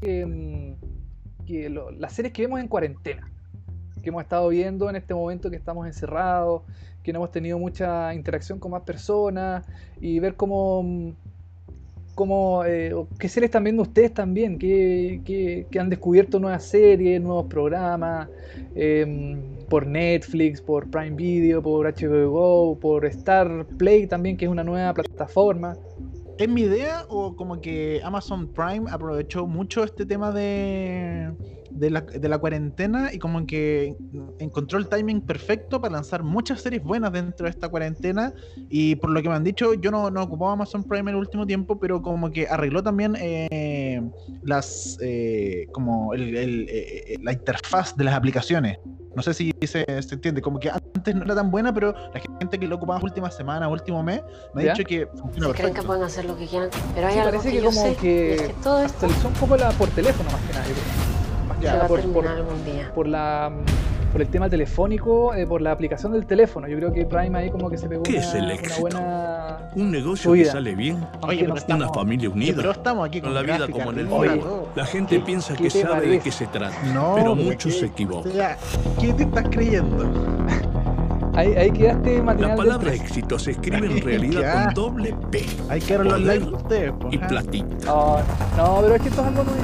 [0.00, 0.74] que,
[1.46, 3.30] que las series que vemos en cuarentena,
[4.02, 6.62] que hemos estado viendo en este momento que estamos encerrados,
[7.02, 9.64] que no hemos tenido mucha interacción con más personas
[10.00, 11.14] y ver cómo,
[12.16, 18.28] cómo eh, qué series están viendo ustedes también, que, han descubierto nuevas series, nuevos programas,
[18.74, 24.50] em, por Netflix, por Prime Video, por HBO Go, por Star Play también, que es
[24.50, 25.76] una nueva plataforma.
[26.38, 31.34] ¿Es mi idea o como que Amazon Prime aprovechó mucho este tema de
[31.76, 33.96] de la, de la cuarentena y como que
[34.38, 38.32] encontró el timing perfecto para lanzar muchas series buenas dentro de esta cuarentena
[38.68, 41.16] y por lo que me han dicho yo no, no ocupaba Amazon Prime en el
[41.16, 44.02] último tiempo pero como que arregló también eh,
[44.42, 48.78] las eh, como el, eh, la interfaz de las aplicaciones
[49.16, 52.20] no sé si se, se, entiende, como que antes no era tan buena, pero la
[52.38, 54.20] gente que lo ocupaba últimas semanas, último mes,
[54.54, 55.54] me ha dicho que funciona perfecto.
[55.54, 57.96] Creen que pueden hacer lo que quieran, pero hay algo parece que, que como sé,
[57.96, 60.66] que, es que todo esto actualizó un poco la, por teléfono más que nada.
[61.60, 62.90] Ya, por, por, algún día.
[62.94, 63.50] por la
[64.12, 66.66] por el tema telefónico, eh, por la aplicación del teléfono.
[66.68, 68.80] Yo creo que Prime ahí como que se pegó ¿Qué una, es el una éxito?
[68.80, 70.44] buena Un negocio subida.
[70.44, 72.54] que sale bien, Oye, no estamos- una familia unida.
[72.56, 74.68] Pero estamos aquí con, Con la vida gráfica como en el todo.
[74.74, 76.20] La gente ¿Qué- piensa qué que sabe de parece?
[76.20, 78.32] qué se trata, No, pero pero muchos ¿qué- se equivocan.
[78.32, 78.56] o sea,
[78.98, 80.06] ¿Qué te estás creyendo?
[81.36, 83.04] Ahí, ahí quedaste La matinal del palabra 13.
[83.04, 86.92] éxito se escribe en realidad con doble P Hay que los likes de ustedes.
[87.00, 87.26] pues, y ajá.
[87.28, 87.86] platita.
[87.86, 88.16] No,
[88.56, 89.60] no, pero es que esto es algo nuevo.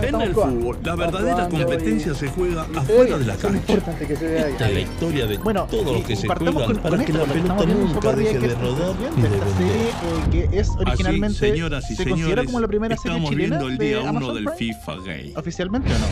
[0.00, 3.56] Estamos, En el fútbol, la verdadera competencia y- se juega afuera de la cancha.
[3.58, 6.26] importante que se vea Esta es la historia de Bueno, todo y- lo que se
[6.26, 10.58] con- para con que esto, la pelota nunca deje de rodar y de eh, que
[10.58, 13.78] es originalmente señoras y se considera señores, como la primera serie estamos chilena viendo el
[13.78, 15.34] de día uno Amazon del Prime, FIFA Gay.
[15.36, 16.06] oficialmente o no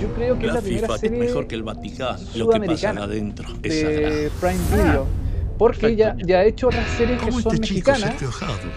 [0.00, 2.18] Yo creo que es La la primera FIFA es serie mejor que el Vaticano.
[2.18, 4.30] Lo que pasa sudamericana adentro es sagrado.
[4.40, 5.27] Prime Video.
[5.58, 8.14] Porque ya, ya ha hecho otras series que Como son este mexicanas.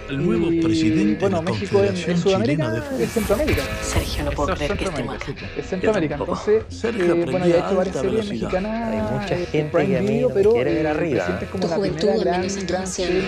[0.10, 3.12] El nuevo y, presidente bueno, México Confederación Sudamérica de es.
[3.12, 3.62] Centroamérica.
[3.82, 5.26] Sergio, no puedo es creer que estemos acá.
[5.26, 6.16] Centroamérica, Es Centroamérica.
[6.16, 8.52] Entonces, Sergio eh, bueno, ya ha hecho a varias series velocidad.
[8.52, 8.92] mexicanas.
[8.92, 11.20] Hay mucha gente Prime que a mí Video, no pero quiere ver arriba.
[11.20, 13.22] reciente es como Tu la juventud, primera gran, gran serie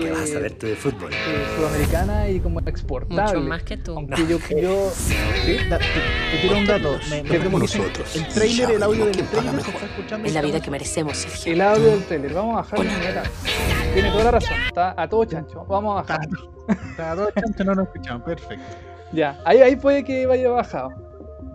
[0.00, 1.12] ¿Qué vas a tú de fútbol?
[1.12, 1.16] eh,
[1.56, 3.22] sudamericana y como exportable.
[3.22, 3.92] Mucho más que tú.
[3.96, 5.56] Aunque yo, yo ¿sí?
[5.68, 8.82] Da- te, te tiro un dato me, me ¿Qué como hacemos dicen, el trailer el
[8.82, 11.52] audio del trailer se está escuchando Es la vida que merecemos, Sergio.
[11.52, 12.32] el audio del trailer.
[12.34, 12.83] Vamos a bajarlo
[13.94, 14.56] Tiene toda la razón.
[14.68, 15.64] Está a todo chancho.
[15.66, 16.28] Vamos a bajar.
[16.90, 18.64] Está todo chancho, no nos escuchamos perfecto
[19.12, 19.38] Ya.
[19.44, 20.90] Ahí, ahí puede que vaya bajado.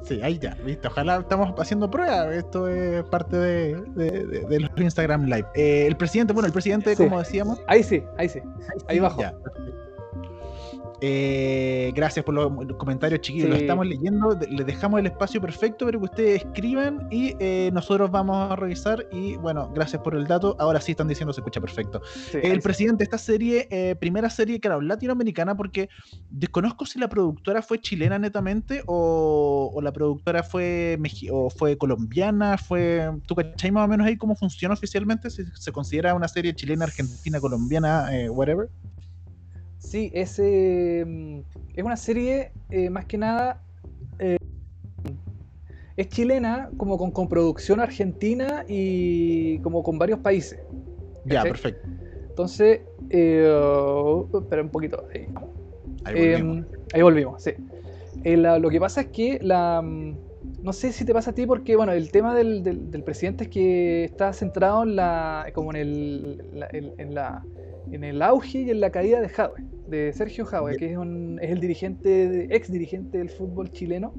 [0.03, 0.87] Sí, ahí ya, viste.
[0.87, 2.31] Ojalá estamos haciendo pruebas.
[2.33, 5.45] Esto es parte de, de, de- de los Instagram Live.
[5.55, 7.03] Eh, el presidente, bueno, el presidente, Sí.
[7.03, 7.61] como decíamos.
[7.67, 8.39] Ahí sí, ahí sí.
[8.87, 9.21] Ahí bajó.
[9.21, 9.88] Ya, perfecto.
[11.01, 13.47] Eh, gracias por los, comentarios, chiquillos.
[13.47, 13.51] Sí.
[13.51, 14.37] Lo estamos leyendo.
[14.49, 19.07] Les dejamos el espacio perfecto para que ustedes escriban y eh, nosotros vamos a revisar.
[19.11, 20.55] Y bueno, gracias por el dato.
[20.59, 22.01] Ahora sí están diciendo se escucha perfecto.
[22.31, 22.61] Sí, El sí.
[22.61, 25.89] presidente de esta serie, eh, primera serie, claro, latinoamericana, porque
[26.29, 30.97] desconozco si la productora fue chilena netamente o, o la productora fue
[31.31, 33.09] o fue colombiana, fue.
[33.25, 35.29] ¿Tú cachai más o menos ahí cómo funciona oficialmente?
[35.29, 38.69] Si se considera una serie chilena, argentina, colombiana, eh, whatever.
[39.89, 41.39] Sí, es, eh, mm,
[41.73, 43.59] es una serie eh, más que nada.
[44.19, 44.37] eh,
[45.97, 50.59] es chilena, como con, con producción argentina y como con varios países.
[51.25, 51.87] Ya, perfecto.
[52.27, 55.03] Entonces, eh, oh, espera un poquito.
[55.11, 55.27] Ahí,
[56.05, 56.67] Ahí Eh, volvimos.
[56.93, 57.51] ahí volvimos, sí.
[58.23, 59.81] La- lo que pasa es que la.
[59.81, 60.17] mm,
[60.61, 63.45] No sé si te pasa a ti, porque bueno, el tema del, del- del presidente
[63.45, 65.47] es que está centrado en la.
[65.55, 66.37] como en el.
[66.53, 67.43] la- en, en la,
[67.91, 71.39] en el auge y en la caída de Jadwe, de Sergio Jadwe, que es, un,
[71.41, 74.13] es el dirigente, ex dirigente del fútbol chileno.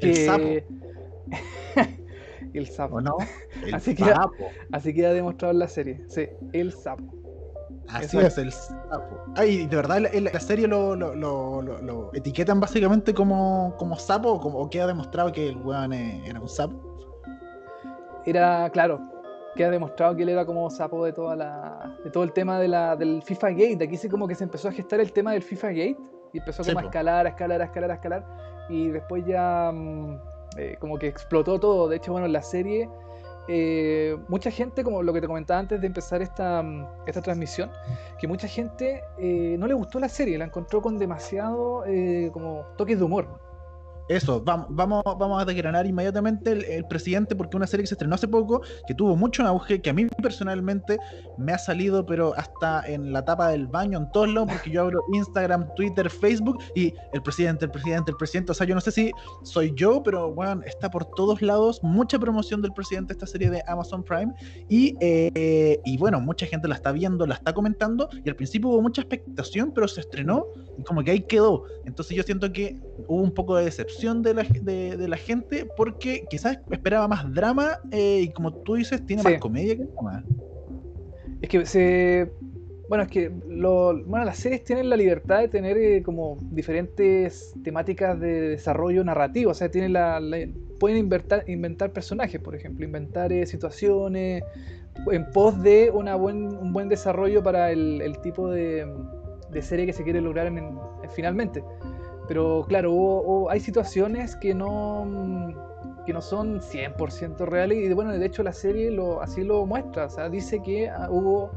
[0.00, 0.44] el sapo,
[2.54, 2.96] el sapo.
[2.96, 3.16] ¿o no?
[3.66, 4.48] El Así que- sapo.
[4.72, 6.02] Así queda demostrado en la serie.
[6.08, 7.04] Sí, el sapo.
[7.88, 8.26] Así Exacto.
[8.26, 9.20] es, el sapo.
[9.36, 14.40] Ay, de verdad, en la, serie lo, lo, lo, lo- etiquetan básicamente como, como sapo
[14.40, 16.80] como, o queda demostrado que el weón eh, era un sapo.
[18.24, 19.00] era, claro,
[19.54, 22.68] queda demostrado que él era como sapo de toda la, de todo el tema de
[22.68, 23.84] la, del FIFA Gate.
[23.84, 25.96] Aquí sí como que se empezó a gestar el tema del FIFA Gate
[26.32, 28.24] y empezó Sí, a escalar, a escalar, a escalar, a escalar
[28.68, 30.20] y después ya mm,
[30.56, 31.88] eh, como que explotó todo.
[31.88, 32.88] De hecho, bueno, en la serie
[33.48, 37.70] eh, mucha gente, como lo que te comentaba antes de empezar esta, mm, esta transmisión,
[38.18, 41.84] que mucha gente eh, no le gustó la serie, la encontró con demasiado
[42.32, 43.26] como toques de humor.
[44.08, 48.16] Eso, vamos, vamos, vamos a desgranar inmediatamente el, presidente porque una serie que se estrenó
[48.16, 50.98] hace poco, que tuvo mucho auge, que a mí personalmente
[51.38, 54.82] me ha salido, pero hasta en la tapa del baño, en todos lados, porque yo
[54.82, 58.52] abro Instagram, Twitter, Facebook y el presidente, el presidente, el presidente.
[58.52, 59.12] O sea, yo no sé si
[59.42, 63.62] soy yo, pero bueno, está por todos lados, mucha promoción del presidente esta serie de
[63.66, 64.32] Amazon Prime.
[64.68, 68.70] Y, eh, y bueno, mucha gente la está viendo, la está comentando, y al principio
[68.70, 70.46] hubo mucha expectación, pero se estrenó
[70.76, 71.64] y como que ahí quedó.
[71.84, 75.66] Entonces yo siento que hubo un poco de decepción de la, de, de la gente
[75.76, 79.28] porque quizás esperaba más drama eh, y como tú dices, tiene Sí.
[79.30, 80.24] más comedia que drama.
[81.40, 82.32] Es que se.
[82.88, 87.54] Bueno, es que lo, bueno, las series tienen la libertad de tener eh, como diferentes
[87.64, 89.52] temáticas de desarrollo narrativo.
[89.52, 90.46] O sea, tienen la, la-
[90.78, 94.42] pueden inventar, inventar personajes, por ejemplo, inventar eh, situaciones
[95.10, 98.86] en pos de una buen, un buen desarrollo para el, el tipo de,
[99.50, 100.78] de serie que se quiere lograr en- en-
[101.14, 101.62] finalmente.
[102.28, 105.52] Pero claro, hubo- hubo- hay situaciones que no,
[106.06, 110.06] que no son 100% reales y bueno, de hecho la serie lo, así lo muestra.
[110.06, 111.50] O sea, dice que ah, hubo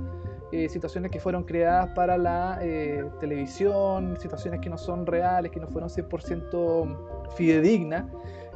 [0.52, 5.60] eh, situaciones que fueron creadas para la eh, televisión, situaciones que no son reales, que
[5.60, 6.98] no fueron 100%
[7.36, 8.06] fidedignas.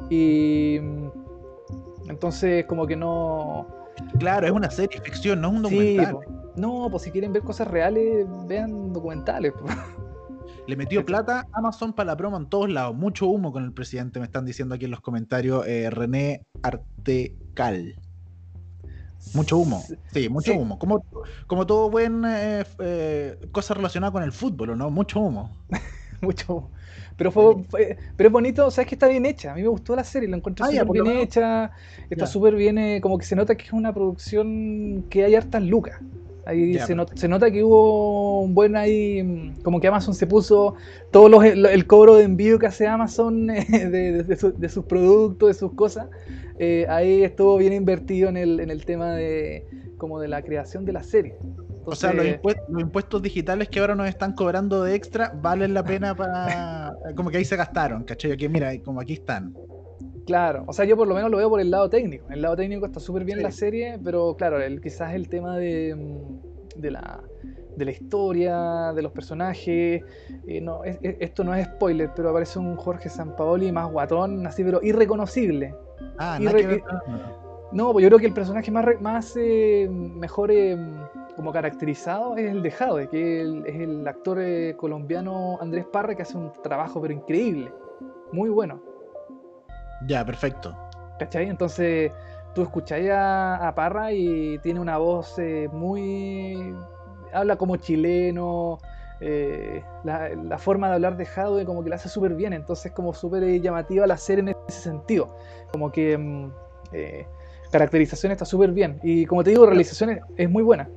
[0.08, 1.10] Y mm,
[2.08, 3.66] entonces como que no...
[4.18, 6.16] Claro, es una serie ficción, no es un documental.
[6.56, 9.52] no, pues si quieren ver cosas reales, vean documentales.
[10.70, 12.94] Le metió plata Amazon para la promo en todos lados.
[12.94, 17.96] Mucho humo con el presidente, me están diciendo aquí en los comentarios eh, René Artecal.
[19.34, 19.82] Mucho humo.
[20.12, 20.56] Sí, mucho Sí.
[20.56, 20.78] humo.
[20.78, 21.04] Como,
[21.48, 24.90] como todo buen eh, eh, cosa relacionada con el fútbol, ¿o ¿no?
[24.92, 25.50] Mucho humo.
[26.20, 26.70] mucho.
[27.16, 29.50] Pero fue, fue- pero es bonito, o sea, es que está bien hecha.
[29.50, 31.24] A mí me gustó la serie, la encontré Ah, súper bien menos.
[31.24, 31.72] hecha.
[32.08, 35.98] Está súper bien, como que se nota que es una producción que hay hartas lucas.
[36.50, 40.26] Ahí se, not- se nota que hubo un buen ahí, mm, como que Amazon se
[40.26, 40.74] puso
[41.12, 44.52] todos los, el, el cobro de envío que hace Amazon eh, de, de- de su-
[44.56, 46.08] de sus productos, de sus cosas.
[46.58, 49.64] eh, ahí estuvo bien invertido en el, en el tema de
[49.96, 51.36] como de la creación de la serie.
[51.84, 55.72] O sea, los, impuestos, los impuestos digitales que ahora nos están cobrando de extra valen
[55.74, 56.92] la pena para.
[57.16, 58.36] Como que ahí se gastaron, ¿cachai?
[58.36, 59.54] Que mira, como aquí están.
[60.30, 62.24] Claro, o sea, yo por lo menos lo veo por el lado técnico.
[62.30, 63.42] El lado técnico está súper bien Sí.
[63.42, 67.20] la serie, pero claro, el, quizás el tema de, mm, de, la,
[67.74, 70.02] de la historia, de los personajes.
[70.46, 74.46] eh, no, es- es- esto no es spoiler, pero aparece un Jorge Sampaoli más guatón,
[74.46, 75.74] así, pero irreconocible.
[76.16, 76.78] Ah, Y nada re- que ver.
[76.78, 80.76] y- No, pues yo creo que el personaje más, más eh, mejor eh,
[81.34, 86.14] como caracterizado es el de Jade, que el- es el actor eh, colombiano Andrés Parra,
[86.14, 87.72] que hace un trabajo pero increíble,
[88.32, 88.80] muy bueno.
[90.06, 90.76] Ya, perfecto.
[91.18, 91.48] ¿Cachai?
[91.48, 92.12] Entonces
[92.54, 96.74] tú escucháis a, a Parra y tiene una voz eh, muy...
[97.32, 98.78] habla como chileno,
[99.22, 103.12] eh, la, forma de hablar de Jadwe como que la hace súper bien, entonces como
[103.12, 105.36] súper eh, llamativa la serie en ese sentido,
[105.70, 106.50] como que mm,
[106.92, 107.26] eh,
[107.70, 110.88] caracterización está súper bien y como te digo, realización es muy buena.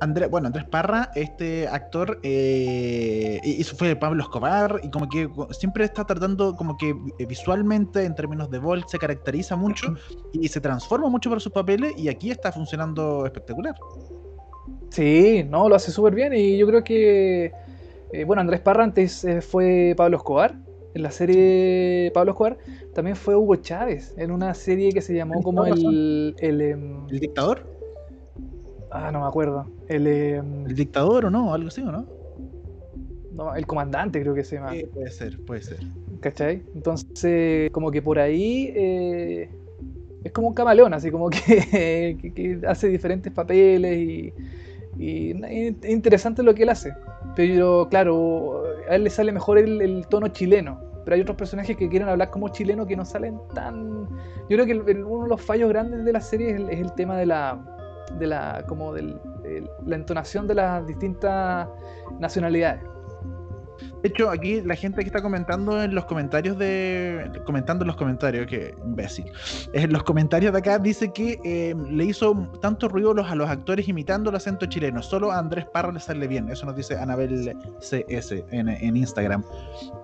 [0.00, 5.28] Andrés, bueno, Andrés Parra, este actor, eh, y- eso fue Pablo Escobar, y como que
[5.50, 9.94] siempre está tratando, como que eh, visualmente, en términos de Volt, se caracteriza mucho
[10.32, 13.74] y se transforma mucho para sus papeles, y aquí está funcionando espectacular.
[14.90, 17.52] Sí, no, lo hace súper bien y yo creo que,
[18.12, 20.54] eh, bueno, Andrés Parra antes eh, fue Pablo Escobar,
[20.94, 22.58] en la serie Pablo Escobar,
[22.94, 26.34] también fue Hugo Chávez, en una serie que se llamó como el...
[26.40, 27.77] el em, ¿El dictador?
[28.98, 29.66] Ah, no me acuerdo.
[29.88, 31.54] El, em, ¿El dictador o no?
[31.54, 32.06] Algo así, ¿o no?
[33.32, 34.74] no, el comandante creo que se llama.
[34.74, 35.78] Eh, puede ser, puede ser.
[36.20, 36.62] ¿Cachai?
[36.74, 39.48] Entonces, como que por ahí eh,
[40.24, 41.38] es como un camaleón, así como que,
[42.20, 44.34] que- que hace diferentes papeles y,
[44.98, 46.92] y es interesante lo que él hace.
[47.36, 50.80] Pero claro, a él le sale mejor el, el tono chileno.
[51.04, 54.08] Pero hay otros personajes que quieren hablar como chileno que no salen tan.
[54.50, 56.68] Yo creo que el- el- uno de los fallos grandes de la serie es el,
[56.70, 57.64] es el tema de la.
[58.18, 58.64] De la.
[58.68, 61.68] como del, el- la entonación de las distintas
[62.20, 62.82] nacionalidades.
[64.02, 67.30] De hecho, aquí la gente que está comentando en los comentarios de.
[67.46, 69.24] comentando en los comentarios, que imbécil.
[69.72, 73.48] En los comentarios de acá dice que eh, le hizo tanto ruido los, a los
[73.48, 75.00] actores imitando el acento chileno.
[75.02, 76.48] Solo a Andrés Parra le sale bien.
[76.48, 79.44] Eso nos dice Anabel CS en, en Instagram.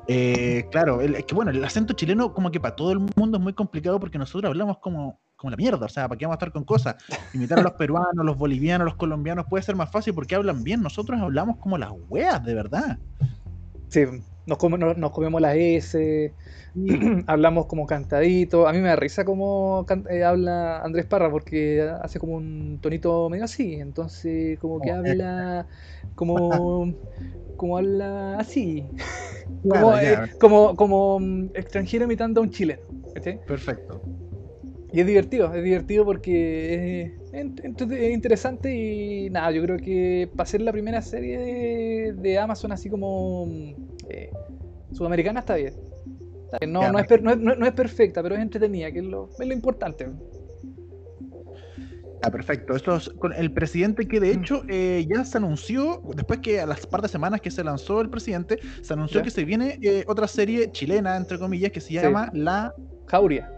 [0.07, 3.39] Eh, claro, el- es que bueno, el acento chileno, como que para todo el mundo
[3.39, 5.21] es muy complicado porque nosotros hablamos como.
[5.45, 6.97] Como la mierda, o sea, ¿para qué vamos a estar con cosas?
[7.35, 10.81] Imitar a los peruanos, los bolivianos, los colombianos puede ser más fácil porque hablan bien.
[10.81, 12.97] Nosotros hablamos como las weas, de verdad.
[13.91, 14.05] Sí,
[14.47, 16.35] nos, come- nos, nos comemos la S,
[17.27, 18.67] hablamos como cantadito.
[18.67, 22.79] A mí me da risa como can- eh, habla Andrés Parra porque hace como un
[22.81, 23.75] tonito medio así.
[23.75, 25.67] Entonces, como que Oh, habla
[26.15, 26.89] como,
[27.59, 28.83] como habla así.
[29.63, 32.81] Claro, eh, como, como mm, extranjero imitando a un chileno.
[33.47, 34.01] Perfecto.
[34.95, 40.61] Y es divertido, es divertido porque es, interesante y nada, yo creo que para ser
[40.63, 43.75] la primera serie de, de Amazon así como mm,
[44.09, 44.31] eh,
[44.93, 45.75] sudamericana está bien.
[46.45, 49.01] Está bien, No, no, es per- no, es, no es- perfecta, pero es entretenida, que
[49.01, 50.07] es lo, es lo importante.
[52.23, 52.77] Ah, perfecto.
[52.77, 56.67] Esto es con el presidente que de hecho eh, ya se anunció, después que a
[56.67, 59.25] las par de semanas que se lanzó el presidente, se anunció Ya.
[59.25, 61.95] que se viene eh, otra serie chilena, entre comillas, que se Sí.
[61.95, 62.73] llama La,
[63.09, 63.51] Jauría,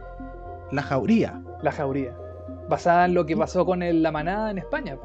[0.70, 1.40] La Jauría.
[1.62, 2.16] la Jauría.
[2.68, 4.98] Basada en lo que pasó con el- la manada en España.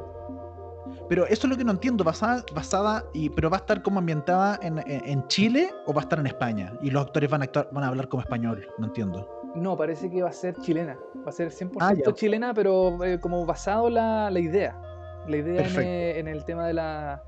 [1.08, 4.00] Pero eso es lo que no entiendo, basada, basada y, pero va a estar como
[4.00, 6.74] ambientada en, en- en Chile o va a estar en España.
[6.82, 9.30] Y los actores van a actuar, van a hablar como español, no entiendo.
[9.56, 10.98] No, parece que va a ser chilena.
[11.26, 14.80] Va a ser 100% Ah, chilena, pero eh, como basado la, la idea.
[15.28, 17.22] La idea en, en el tema de la.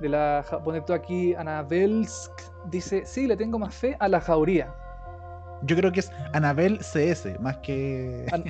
[0.00, 2.30] De la poner tú aquí, Anabelsk
[2.70, 4.72] dice: Sí, le tengo más fe a la jauría.
[5.66, 8.26] Yo creo que es Anabel CS, más que.
[8.32, 8.44] An-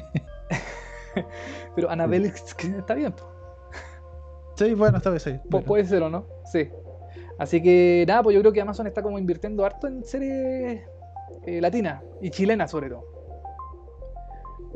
[1.76, 3.30] pero Anabelsk está bien, po.
[4.56, 5.38] Sí, bueno, esta vez sí.
[5.50, 5.66] Bueno.
[5.66, 6.26] puede ser o no.
[6.44, 6.68] Sí.
[7.38, 10.80] Así que nada, pues yo creo que Amazon está como invirtiendo harto en series
[11.46, 13.04] eh, latinas y chilenas sobre todo.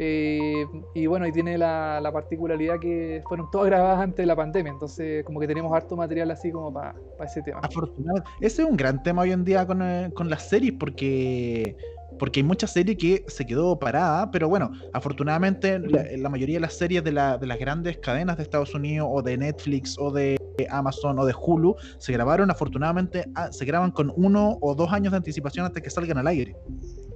[0.00, 0.64] Eh,
[0.94, 4.72] y bueno, y tiene la, la particularidad que fueron todas grabadas antes de la pandemia,
[4.72, 7.60] entonces como que tenemos harto material así como para ese tema.
[7.62, 8.30] Afortunadamente.
[8.40, 11.76] Ese es un gran tema hoy en día con, eh, con las series porque,
[12.18, 16.60] porque hay mucha serie que se quedó parada, pero bueno, afortunadamente la, la mayoría de
[16.60, 20.10] las series de, la- de las grandes cadenas de Estados Unidos o de Netflix o
[20.12, 20.36] de
[20.70, 25.12] Amazon o de Hulu se grabaron, afortunadamente ah, se graban con uno o dos años
[25.12, 26.56] de anticipación antes que salgan al aire.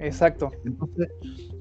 [0.02, 0.50] Exacto.
[0.64, 1.08] Entonces,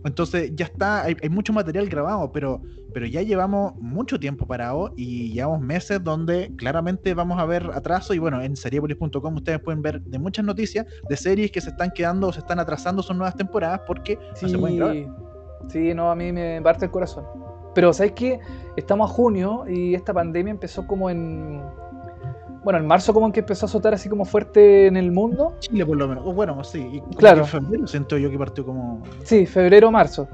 [0.03, 2.61] entonces ya está, hay, hay mucho material grabado, pero,
[2.93, 8.13] pero ya llevamos mucho tiempo parado y llevamos meses donde claramente vamos a ver atraso
[8.13, 11.91] y bueno, en seriepolis.com ustedes pueden ver de muchas noticias de series que se están
[11.91, 14.95] quedando o se están atrasando sus nuevas temporadas porque no se pueden grabar.
[14.95, 15.07] Sí,
[15.69, 17.25] sí, no, a mí me parte el corazón.
[17.75, 18.39] Pero ¿sabes qué?
[18.75, 21.61] Estamos a junio y esta pandemia empezó como en...
[22.63, 25.55] Bueno, en marzo como que empezó a azotar así como fuerte en el mundo.
[25.59, 27.39] Chile por lo menos, o bueno, sí, y Claro.
[27.41, 29.01] en febrero siento yo que partió como...
[29.23, 30.27] Sí, febrero, marzo.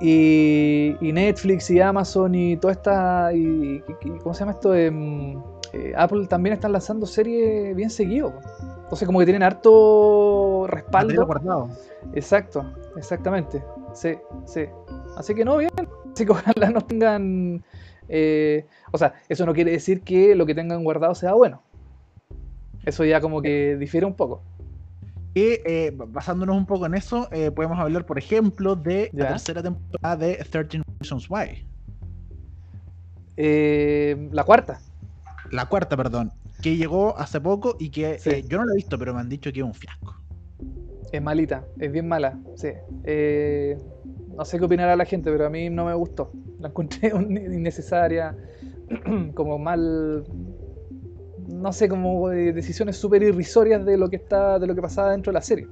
[0.00, 3.32] Y, y Netflix y Amazon y toda esta...
[3.34, 4.74] Y, y- ¿Cómo se llama esto?
[4.74, 5.38] Em,
[5.74, 8.32] eh, Apple también están lanzando series bien seguido.
[8.82, 11.26] Entonces como que tienen harto respaldo.
[11.26, 11.68] guardado.
[12.14, 12.64] Exacto,
[12.96, 13.62] exactamente.
[13.92, 14.14] Sí,
[14.46, 14.62] sí.
[15.16, 15.70] Así que no, bien.
[16.14, 17.62] Así que ojalá nos tengan.
[18.10, 21.62] Eh, o sea, eso no quiere decir que lo que tengan guardado sea bueno.
[22.84, 24.42] Eso ya como que difiere un poco.
[25.34, 29.62] Y eh, basándonos un poco en eso, eh, podemos hablar, por ejemplo, de la tercera
[29.62, 31.64] temporada de 13 Reasons Why.
[33.36, 34.80] Eh, la cuarta.
[35.50, 38.42] La cuarta, perdón, que llegó hace poco y que Sí.
[38.48, 40.16] yo no la he visto, pero me han dicho que es un fiasco.
[41.12, 42.38] Es malita, es bien mala.
[42.56, 42.68] Sí.
[44.36, 46.30] No sé qué opinará la gente, pero a mí no me gustó.
[46.60, 47.12] La encontré
[47.52, 48.36] innecesaria,
[49.34, 50.24] como mal.
[51.48, 55.10] No sé, como de decisiones súper irrisorias de lo que está, de lo que pasaba
[55.12, 55.66] dentro de la serie.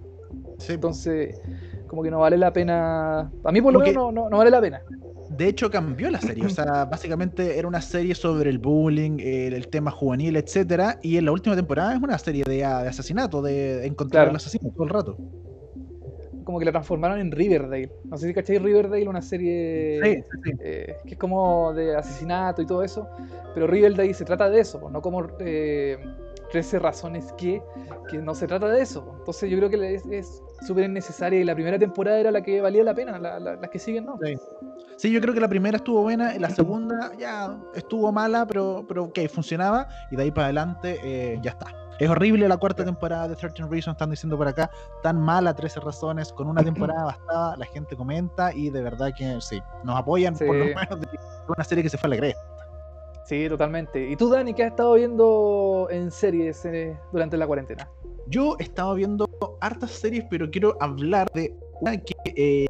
[0.58, 1.40] Sí, Entonces,
[1.86, 3.30] como que no vale la pena.
[3.44, 4.82] A mí por lo menos no, no, no vale la pena.
[5.30, 6.46] De hecho, cambió la serie.
[6.46, 10.98] O sea, básicamente era una serie sobre el bullying, el, el tema juvenil, etcétera.
[11.02, 14.30] Y en la última temporada es una serie de, de asesinato, de encontrar Claro.
[14.30, 15.16] al asesino todo el rato.
[16.48, 17.92] Como que la transformaron en Riverdale.
[18.04, 20.50] No sé si cacháis Riverdale, una serie Sí, sí, sí.
[20.60, 23.06] eh, que es como de asesinato y todo eso.
[23.52, 25.98] Pero Riverdale se trata de eso, no como eh,
[26.50, 27.60] 13 razones que,
[28.08, 29.16] que no se trata de eso.
[29.18, 32.82] Entonces yo creo que es- súper innecesaria y la primera temporada era la que valía
[32.82, 34.18] la pena, la- la- las que siguen no.
[34.24, 34.34] Sí.
[34.96, 39.04] Sí, yo creo que la primera estuvo buena, la segunda ya estuvo mala, pero, pero
[39.04, 41.66] ok, funcionaba, y de ahí para adelante eh, ya está.
[41.98, 44.70] Es horrible la cuarta temporada de 13 Reasons, están diciendo por acá,
[45.02, 49.38] tan mala 13 razones, con una temporada bastada, la gente comenta y de verdad que
[49.40, 50.44] sí, nos apoyan Sí.
[50.44, 51.08] por lo menos de
[51.48, 52.40] una serie que se fue a la cresta.
[53.24, 54.08] Sí, totalmente.
[54.08, 57.86] ¿Y tú, Dani, qué has estado viendo en series eh, durante la cuarentena?
[58.28, 59.28] Yo he estado viendo
[59.60, 62.66] hartas series, pero quiero hablar de una que eh,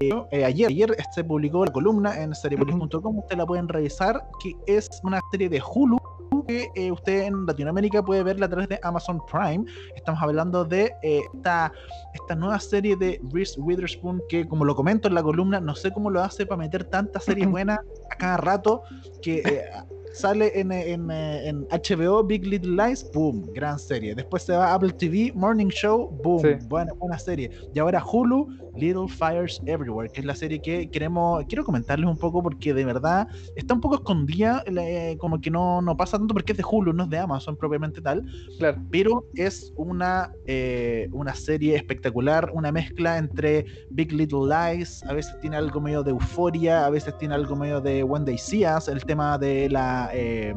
[0.00, 4.88] eh, ayer, ayer se publicó la columna en seriepolis.com, ustedes la pueden revisar, que es
[5.02, 5.98] una serie de Hulu
[6.44, 9.64] que eh, usted en Latinoamérica puede verla a través de Amazon Prime.
[9.94, 11.72] Estamos hablando de eh, esta,
[12.14, 15.92] esta nueva serie de Reese Witherspoon que, como lo comento en la columna, no sé
[15.92, 17.78] cómo lo hace para meter tantas series buenas
[18.10, 18.82] a cada rato
[19.22, 19.64] que eh,
[20.12, 24.14] sale en, en, en HBO Big Little Lies, boom, gran serie.
[24.14, 26.66] Después se va a Apple TV, Morning Show, boom, Sí.
[26.68, 27.50] buena, buena serie.
[27.74, 32.16] Y ahora Hulu, Little Fires Everywhere, que es la serie que queremos, quiero comentarles un
[32.16, 33.26] poco porque de verdad
[33.56, 36.92] está un poco escondida, eh, como que no, no pasa tanto porque es de Hulu,
[36.92, 38.24] no es de Amazon propiamente tal,
[38.58, 38.78] Claro.
[38.90, 45.34] pero es una, eh, una serie espectacular, una mezcla entre Big Little Lies, a veces
[45.40, 48.88] tiene algo medio de euforia, a veces tiene algo medio de When They See Us,
[48.88, 50.54] el tema de la, eh,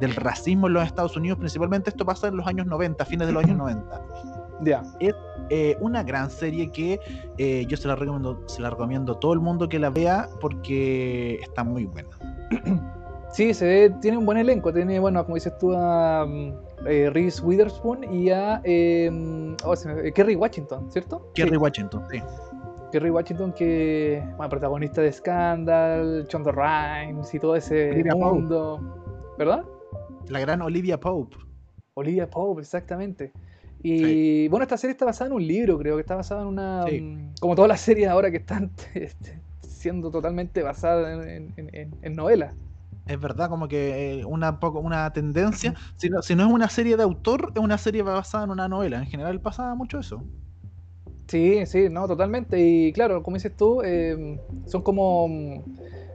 [0.00, 3.32] del racismo en los Estados Unidos, principalmente esto pasa en los años 90, fines de
[3.32, 4.02] los años 90.
[4.62, 4.82] Ya.
[5.48, 7.00] Eh, una gran serie que
[7.38, 10.28] eh, yo se la, recomiendo, se la recomiendo a todo el mundo que la vea
[10.40, 12.10] porque está muy buena.
[13.32, 14.72] Sí, se ve, tiene un buen elenco.
[14.72, 16.52] Tiene, bueno, como dices tú, a mm,
[16.88, 19.08] eh, Reese Witherspoon y a eh,
[19.64, 21.30] oh, me- Kerry Washington, ¿cierto?
[21.34, 22.20] Kerry Sí, Washington, sí.
[22.92, 28.24] Kerry Washington, que, bueno, protagonista de Scandal, Shonda Rhimes y todo ese Olivia Pope.
[28.34, 29.34] mundo.
[29.38, 29.64] ¿Verdad?
[30.28, 31.36] La gran Olivia Pope.
[31.94, 33.32] Olivia Pope, exactamente.
[33.82, 36.82] Y bueno, esta serie está basada en un libro, creo que está basada en una.
[36.86, 37.00] Sí.
[37.00, 41.94] mm, Como todas las series ahora que están este, siendo totalmente basadas en, en- en-
[42.02, 42.54] en novelas.
[43.06, 45.74] Es verdad, como que eh, una poco una tendencia.
[45.96, 48.68] Si no, si no es una serie de autor, es una serie basada en una
[48.68, 48.98] novela.
[48.98, 50.22] En general pasa mucho eso.
[51.30, 52.58] Sí, sí, no, totalmente.
[52.58, 55.62] Y claro, como dices tú, eh, son como,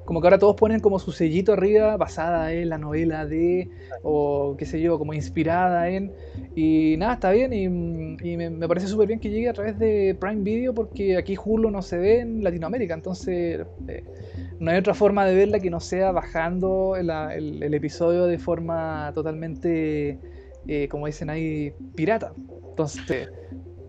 [0.04, 3.70] como que ahora todos ponen como su sellito arriba, basada en la novela de,
[4.04, 6.12] o qué sé yo, como inspirada en.
[6.54, 7.54] Y nada, está bien.
[7.54, 11.38] Y, mm, me, parece súper bien que llegue a través de Prime Video, porque aquí
[11.42, 12.94] Hulu no se ve en Latinoamérica.
[12.94, 14.04] Entonces, eh,
[14.60, 20.20] no hay otra forma de verla que no sea bajando el, episodio de forma totalmente,
[20.68, 22.34] eh, como dicen ahí, pirata.
[22.72, 23.30] Entonces.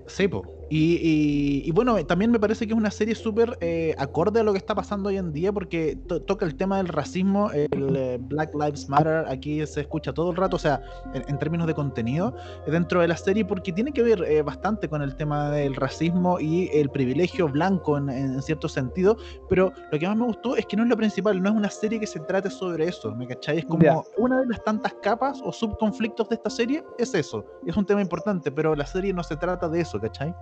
[0.07, 0.56] Sí, po.
[0.69, 4.43] Y, y- y bueno, también me parece que es una serie súper eh, acorde a
[4.43, 7.69] lo que está pasando hoy en día porque to- toca el tema del racismo, el
[7.97, 10.81] eh, Black Lives Matter, aquí se escucha todo el rato, o sea,
[11.15, 12.35] en, en términos de contenido
[12.67, 15.75] eh, dentro de la serie porque tiene que ver eh, bastante con el tema del
[15.77, 19.17] racismo y el privilegio blanco en, en cierto sentido,
[19.49, 21.71] pero lo que más me gustó es que no es lo principal, no es una
[21.71, 23.59] serie que se trate sobre eso, ¿me cachai?
[23.59, 23.97] Es como Ya.
[24.19, 28.01] una de las tantas capas o subconflictos de esta serie, es eso, es un tema
[28.03, 30.35] importante, pero la serie no se trata de eso, ¿cachai?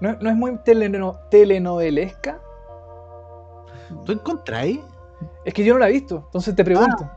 [0.00, 2.40] ¿No, no es muy teleno- telenovelesca?
[4.04, 4.80] ¿Tú encontráis?
[5.44, 7.10] Es que yo no la he visto, entonces te pregunto.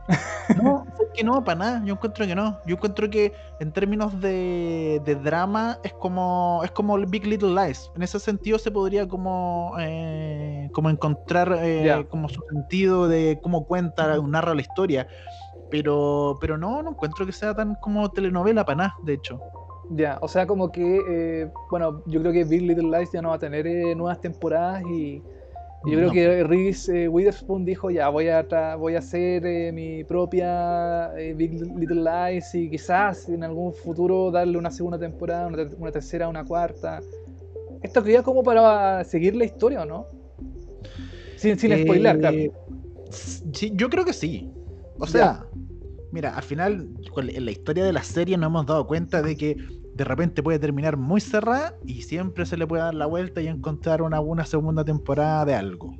[0.60, 1.82] No, es que no, para nada.
[1.84, 2.58] Yo encuentro que no.
[2.66, 7.92] Yo encuentro que en términos de, de drama es como es como Big Little Lies.
[7.94, 13.66] En ese sentido se podría como eh, como encontrar eh, como su sentido de cómo
[13.66, 15.06] cuenta, narra la historia.
[15.70, 19.40] Pero pero no, no encuentro que sea tan como telenovela para nada, de hecho.
[19.94, 23.28] Ya, o sea, como que, eh, bueno, yo creo que Big Little Lies ya no
[23.30, 25.22] va a tener eh, nuevas temporadas y,
[25.84, 29.72] y yo creo que Reese eh, Witherspoon dijo, ya, voy a, tra- voy a hacer
[29.72, 35.56] mi propia Big Little Lies y quizás en algún futuro darle una segunda temporada, una,
[35.58, 37.00] ter- una tercera, una cuarta.
[37.82, 40.06] Esto quería como para seguir la historia, ¿o no?
[41.36, 42.36] Sin, sin spoiler, claro.
[43.10, 44.48] Sí, yo creo que sí.
[44.98, 45.44] O sea,
[46.12, 49.56] mira, al final, en la historia de la serie nos hemos dado cuenta de que
[49.94, 53.48] de repente puede terminar muy cerrada y siempre se le puede dar la vuelta y
[53.48, 55.94] encontrar una, una segunda temporada de algo.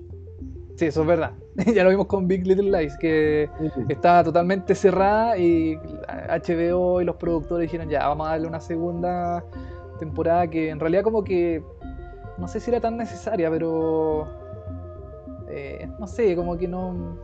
[0.77, 1.33] Sí, eso es verdad.
[1.75, 3.49] ya lo vimos con Big Little Lies, que
[3.89, 9.45] estaba totalmente cerrada y HBO y los productores dijeron ya, vamos a darle una segunda
[9.99, 11.63] temporada que en realidad como que
[12.39, 14.27] no sé si era tan necesaria, pero
[15.49, 17.19] eh, no sé, como que no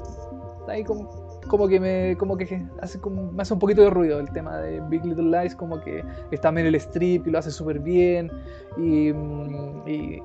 [0.68, 4.21] ahí como, como que me como que hace como me hace un poquito de ruido
[4.21, 7.81] el tema de Big Little Lies, como que está Meryl Streep y lo hace súper
[7.81, 8.31] bien
[8.77, 10.23] y, mm, y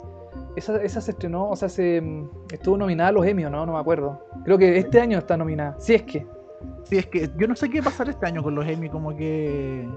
[0.56, 3.66] esa, esa se estrenó, o sea, se mm, estuvo nominada a los Emmy, ¿o ¿no?
[3.66, 4.24] No me acuerdo.
[4.44, 5.76] Creo que este año está nominada.
[5.80, 6.28] Si es que.
[6.84, 8.88] Sí, es que yo no sé qué va a pasar este año con los Emmy,
[8.90, 9.88] como que...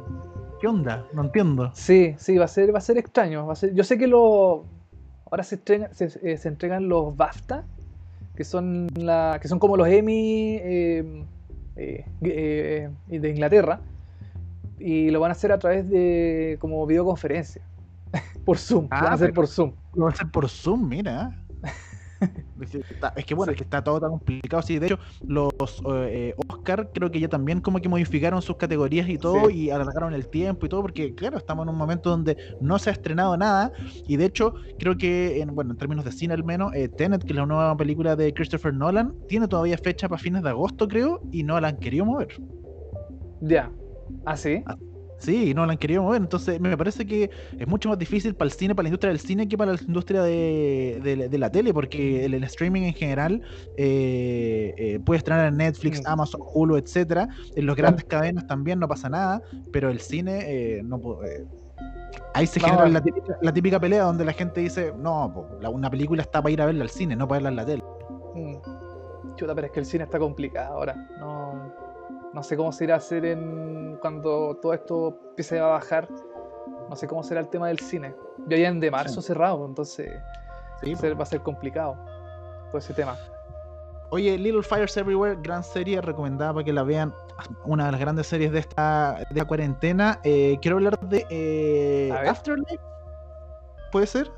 [0.61, 1.05] ¿Qué onda?
[1.13, 1.71] No entiendo.
[1.75, 3.47] Sí, sí, va a ser, va a ser extraño.
[3.47, 4.65] Va a ser, yo sé que lo
[5.31, 7.65] ahora se, estrena- se, eh, se entregan los BAFTA,
[8.37, 11.25] que son la, que son como los Emmy eh,
[11.77, 13.81] eh, eh, de Inglaterra,
[14.79, 17.63] y lo van a hacer a través de como videoconferencia,
[18.45, 18.85] por Zoom.
[18.85, 19.73] lo van Ah, a hacer pero- por Zoom.
[19.95, 21.43] Lo va a hacer por Zoom, mira.
[23.17, 24.63] Es que bueno, es que está todo tan complicado.
[24.63, 25.53] Sí, de hecho, los
[26.09, 29.65] eh, Oscar creo que ya también como que modificaron sus categorías y todo Sí.
[29.65, 32.91] y alargaron el tiempo y todo, porque claro, estamos en un momento donde no se
[32.91, 33.73] ha estrenado nada.
[34.07, 37.23] Y de hecho, creo que, en, bueno, en términos de cine al menos, eh, Tenet,
[37.23, 40.89] que es la nueva película de Christopher Nolan, tiene todavía fecha para fines de agosto,
[40.89, 42.29] creo, y no la han querido mover.
[43.41, 43.71] Ya.
[44.25, 44.37] ¿Ah,
[45.19, 45.55] sí?
[45.55, 46.21] No la han querido mover.
[46.23, 49.21] Entonces, me parece que es mucho más difícil para el cine, para la industria del
[49.21, 52.95] cine, que para la industria de, de- de la tele, porque el, el streaming en
[52.95, 53.43] general
[53.77, 56.07] eh, eh, puede estrenar en Netflix, Mm.
[56.09, 57.29] Amazon, Hulu, etcétera.
[57.55, 61.45] En los grandes cadenas también no pasa nada, pero el cine eh, no pu- eh,
[62.35, 65.59] Ahí se No, genera la típica, la típica pelea donde la gente dice, no, po,
[65.61, 67.65] la- una película está para ir a verla al cine, no para verla en la
[67.67, 67.83] tele.
[68.35, 68.57] Mm.
[69.37, 70.95] Chuta, pero es que el cine está complicado ahora.
[71.19, 71.73] No,
[72.37, 76.07] no sé cómo se irá a hacer en cuando todo esto empiece a bajar.
[76.91, 78.15] No sé cómo será el tema del cine.
[78.47, 79.29] Ya ya en de marzo Sí.
[79.29, 80.13] cerrado, entonces
[80.83, 81.97] Sí, va a ser- va a ser complicado
[82.71, 83.17] todo ese tema.
[84.11, 87.13] Oye, Little Fires Everywhere, gran serie, recomendada para que la vean.
[87.65, 90.21] Una de las grandes series de esta, de la cuarentena.
[90.23, 92.13] Eh, quiero hablar de eh.
[92.29, 92.79] Afterlife.
[93.91, 94.31] ¿Puede ser?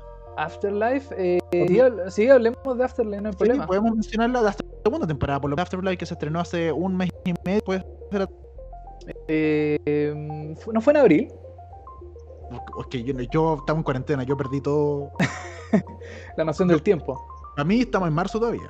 [0.43, 3.67] Afterlife, eh, sí, hable- sí, hablemos de Afterlife, no hay Sí, problema.
[3.67, 6.95] podemos mencionarla de la segunda temporada, por lo menos Afterlife que se estrenó hace un
[6.95, 7.61] mes y medio.
[9.27, 11.27] Eh, em, fu- ¿No fue en abril?
[12.89, 15.11] Que yo, yo estaba en cuarentena, yo perdí todo.
[16.37, 17.19] La noción del tiempo.
[17.57, 18.69] A mí estamos en marzo todavía.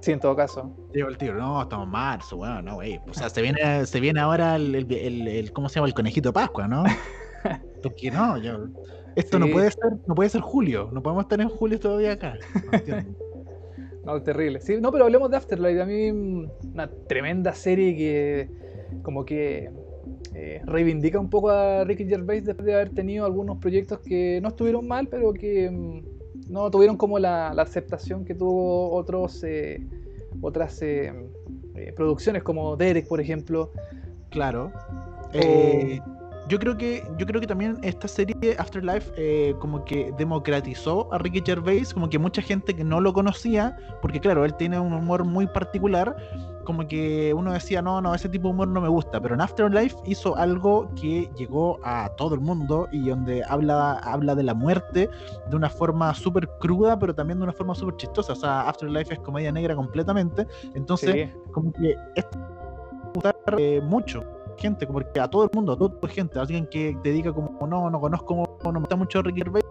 [0.00, 0.70] Sí, en todo caso.
[0.92, 3.00] Digo el tiro, no, estamos en marzo, bueno, no, güey.
[3.08, 5.86] O sea, se viene, se viene ahora el, el, el- el- ¿cómo se llama?
[5.88, 6.84] El conejito de Pascua, ¿no?
[7.84, 8.66] Porque no, yo,
[9.14, 12.34] esto no puede ser, no puede ser julio, no podemos estar en julio todavía acá.
[14.04, 14.60] No terrible.
[14.60, 15.80] Sí, no, pero hablemos de Afterlife.
[15.80, 18.50] A mí, mm, una tremenda serie que,
[19.02, 19.70] como que
[20.34, 24.48] eh, reivindica un poco a Ricky Gervais después de haber tenido algunos proyectos que no
[24.48, 29.80] estuvieron mal, pero que mm, no tuvieron como la, la aceptación que tuvo otros eh,
[30.40, 31.12] otras eh,
[31.96, 33.72] producciones, como Derek, por ejemplo.
[34.30, 34.72] Claro.
[35.32, 36.00] Eh,
[36.48, 41.18] yo creo que yo creo que también esta serie Afterlife eh, como que democratizó a
[41.18, 44.92] Ricky Gervais, como que mucha gente que no lo conocía, porque claro, él tiene un
[44.92, 46.16] humor muy particular,
[46.64, 49.40] como que uno decía, no, no, ese tipo de humor no me gusta, pero en
[49.40, 54.54] Afterlife hizo algo que llegó a todo el mundo y donde habla, habla de la
[54.54, 55.08] muerte
[55.48, 59.14] de una forma súper cruda, pero también de una forma súper chistosa, o sea, Afterlife
[59.14, 61.32] es comedia negra completamente, entonces Sí.
[61.52, 62.38] como que esto
[63.14, 64.24] gustar eh, mucho
[64.58, 67.66] gente, porque a todo el mundo, a toda la gente, alguien que te diga como
[67.66, 69.64] no, no conozco, no me gusta mucho Ricky Gervais,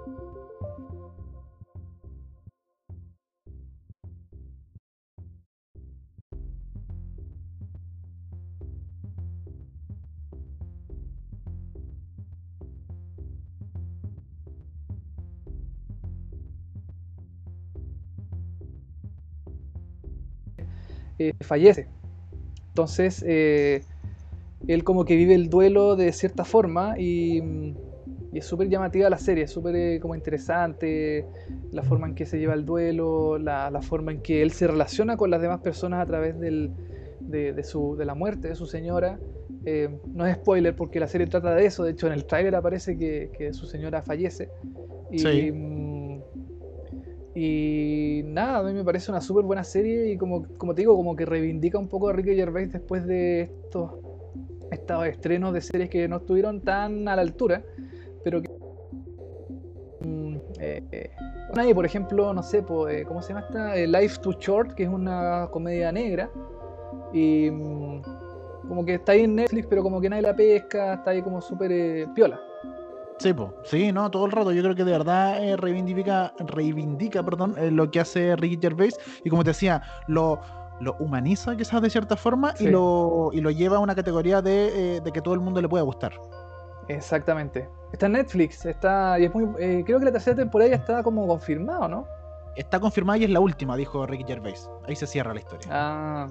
[21.19, 21.87] eh, fallece.
[22.69, 23.85] Entonces, eh,
[24.67, 27.39] él como que vive el duelo de cierta forma y,
[28.31, 31.25] y es súper llamativa la serie, es súper eh, como interesante
[31.71, 34.67] la forma en que se lleva el duelo, la, la forma en que él se
[34.67, 36.71] relaciona con las demás personas a través del,
[37.19, 39.19] de, de su, de la muerte de su señora.
[39.65, 42.55] Eh, no es spoiler porque la serie trata de eso, de hecho en el tráiler
[42.55, 44.49] aparece que, que su señora fallece.
[45.11, 45.51] Y, Sí.
[45.51, 46.19] mm,
[47.35, 50.95] y nada, a mí me parece una súper buena serie y como, como te digo,
[50.95, 53.91] como que reivindica un poco a Ricky Gervais después de estos,
[54.73, 57.63] estos estrenos de series que no estuvieron tan a la altura,
[58.23, 58.49] pero que...
[60.01, 61.11] mm, eh,
[61.55, 63.75] nadie, por ejemplo, no sé, eh, ¿cómo se llama esta?
[63.75, 66.29] Eh, Life Too Short, que es una comedia negra.
[67.13, 68.01] Y mm,
[68.67, 71.41] como que está ahí en Netflix, pero como que nadie la pesca, está ahí como
[71.41, 72.39] súper eh, piola.
[73.19, 73.53] Sí, po.
[73.63, 74.51] sí, no, todo el rato.
[74.51, 78.99] Yo creo que de verdad reivindica, reivindica perdón, lo que hace Ricky Gervais.
[79.23, 80.39] Y como te decía, lo,
[80.83, 82.65] lo humaniza quizás de cierta forma Sí.
[82.65, 85.61] y, lo, y lo lleva a una categoría de, eh, de que todo el mundo
[85.61, 86.13] le pueda gustar.
[86.87, 87.69] Exactamente.
[87.91, 91.03] Está en Netflix, está y es muy, eh, creo que la tercera temporada ya está
[91.03, 92.05] como confirmado, ¿no?
[92.55, 94.69] Está confirmada y es la última, dijo Ricky Gervais.
[94.87, 95.67] Ahí se cierra la historia.
[95.71, 96.27] Ah,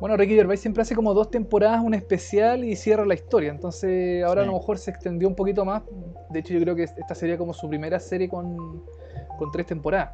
[0.00, 3.50] bueno, Ricky Gervais siempre hace como dos temporadas, un especial y cierra la historia.
[3.50, 4.48] Entonces ahora Sí.
[4.48, 5.82] a lo mejor se extendió un poquito más.
[6.30, 8.84] De hecho, yo creo que esta sería como su primera serie con,
[9.38, 10.10] con tres temporadas.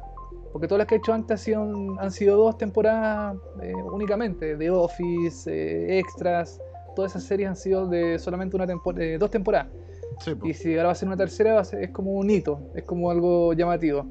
[0.55, 4.55] Porque todas las que ha hecho antes han sido, han sido dos temporadas eh, únicamente.
[4.55, 6.61] The Office, eh, Extras.
[6.95, 9.67] Todas esas series han sido de solamente una tempo- eh, dos temporadas.
[10.23, 10.31] Sí.
[10.45, 12.61] Y si ahora va a ser una tercera, va a ser- es como un hito.
[12.73, 14.05] Es como algo llamativo.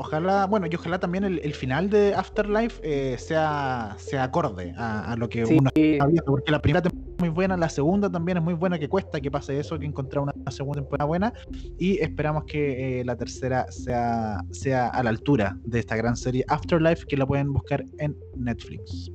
[0.00, 5.10] Ojalá, bueno, y ojalá también el, el final de Afterlife eh, sea, sea acorde a,
[5.12, 5.56] a lo que Sí.
[5.58, 8.54] uno está viendo, porque la primera temporada es muy buena, la segunda también es muy
[8.54, 11.32] buena, que cuesta que pase eso, que encontrar una segunda temporada buena,
[11.78, 16.44] y esperamos que eh, la tercera sea, sea a la altura de esta gran serie
[16.46, 19.10] Afterlife, que la pueden buscar en Netflix.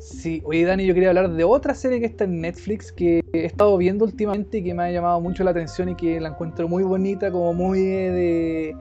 [0.00, 3.46] Sí, oye Dani, yo quería hablar de otra serie que está en Netflix que he
[3.46, 6.68] estado viendo últimamente y que me ha llamado mucho la atención y que la encuentro
[6.68, 8.76] muy bonita, como muy eh, de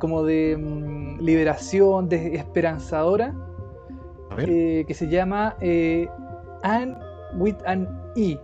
[0.00, 3.34] como de mm, liberación, de esperanzadora,
[4.38, 6.08] eh, que se llama eh,
[6.62, 6.96] Anne
[7.38, 8.38] with an E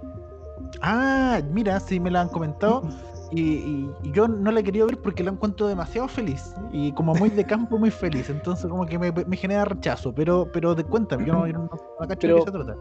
[0.81, 2.83] Ah, mira, sí me la han comentado.
[3.35, 6.53] Y, y- y yo no la he querido ver porque la encuentro demasiado feliz.
[6.71, 8.29] Y como muy de campo, muy feliz.
[8.29, 10.15] Entonces como que me, me genera rechazo.
[10.15, 11.71] Pero, pero de cuéntame, yo no, yo no, no
[12.07, 12.77] cacho de Pero- qué se trata.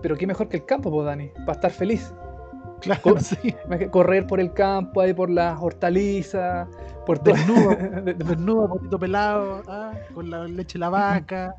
[0.00, 2.14] Pero qué mejor que el campo, pues, Dani, para estar feliz.
[2.82, 3.54] Claro, Co- sí.
[3.90, 6.68] Correr por el campo, ahí por las hortalizas,
[7.06, 7.34] por todo.
[7.34, 7.70] Desnudo,
[8.04, 11.54] De- desnudo, poquito pelado, ah, con la leche de la vaca.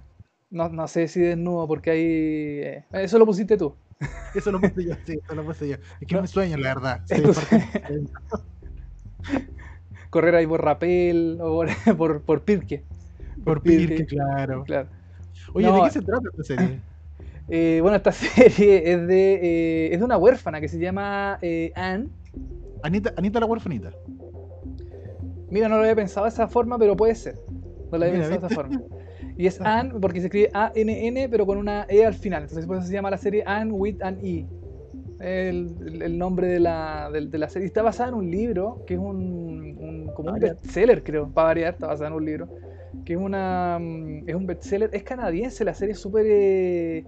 [0.49, 2.01] No, no sé si desnudo, porque ahí.
[2.05, 3.73] eh, eso lo pusiste tú.
[4.36, 5.75] Eso lo puse yo, sí, eso lo puse yo.
[6.01, 6.23] Es que No.
[6.23, 7.01] es sueño, la verdad.
[7.05, 8.03] Sí, Entonces- porque-
[10.09, 12.83] Correr ahí por Rapel o por, por, por Pirque.
[13.43, 14.63] por Pirque, Pirque, claro.
[14.63, 14.89] Claro.
[15.53, 16.79] Oye, No, ¿de qué se trata esta serie?
[17.49, 21.71] Eh, bueno, esta serie es de, eh, es de una huérfana que se llama eh,
[21.75, 22.08] Anne.
[22.82, 23.91] Anita, Anita la huerfanita.
[25.49, 27.36] Mira, no lo había pensado de esa forma, pero puede ser.
[27.91, 28.82] No lo había Mira, pensado de esa forma.
[29.38, 32.43] Y es Anne porque se escribe A-N-N, pero con una E al final.
[32.43, 34.45] Entonces por eso se llama la serie Anne with an E.
[35.19, 37.65] El, nombre de la, de, de la serie.
[37.67, 40.58] Está basada en un libro, que es un, un- como un Variar.
[40.62, 41.29] bestseller, creo.
[41.29, 42.49] Para variar, está basada en un libro.
[43.06, 44.89] Que es una mm, es un bestseller.
[44.93, 46.25] Es canadiense, la serie es súper...
[46.27, 47.06] eh,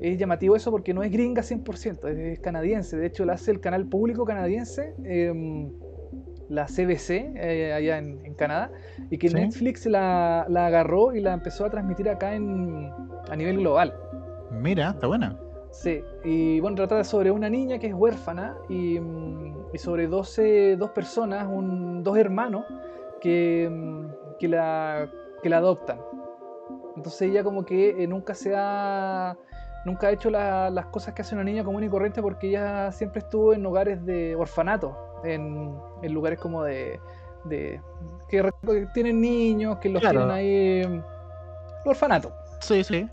[0.00, 2.96] es llamativo eso porque no es gringa 100%, es, es canadiense.
[2.96, 5.70] De hecho, la hace el canal público canadiense, em,
[6.48, 8.70] la CBC, eh, allá en, en Canadá,
[9.10, 9.34] y que Sí.
[9.34, 12.90] Netflix la, la agarró y la empezó a transmitir acá en,
[13.28, 13.94] a nivel global.
[14.50, 15.36] Mira, está buena.
[15.70, 20.76] Sí, y bueno, trata sobre una niña que es huérfana y, mm, y sobre 12,
[20.76, 22.64] dos personas, un, dos hermanos
[23.20, 24.06] que, mm,
[24.38, 25.08] que, la,
[25.42, 26.00] que la adoptan.
[26.96, 29.36] Entonces ella como que eh, nunca se ha,
[29.84, 32.90] nunca ha hecho la- las cosas que hace una niña común y corriente porque ella
[32.92, 36.98] siempre estuvo en hogares de orfanato, en, en lugares como de,
[37.44, 37.80] de
[38.28, 38.50] que,
[38.94, 40.20] tienen niños, que los Claro.
[40.26, 42.32] tienen ahí, mm, orfanato.
[42.60, 43.08] Sí, sí.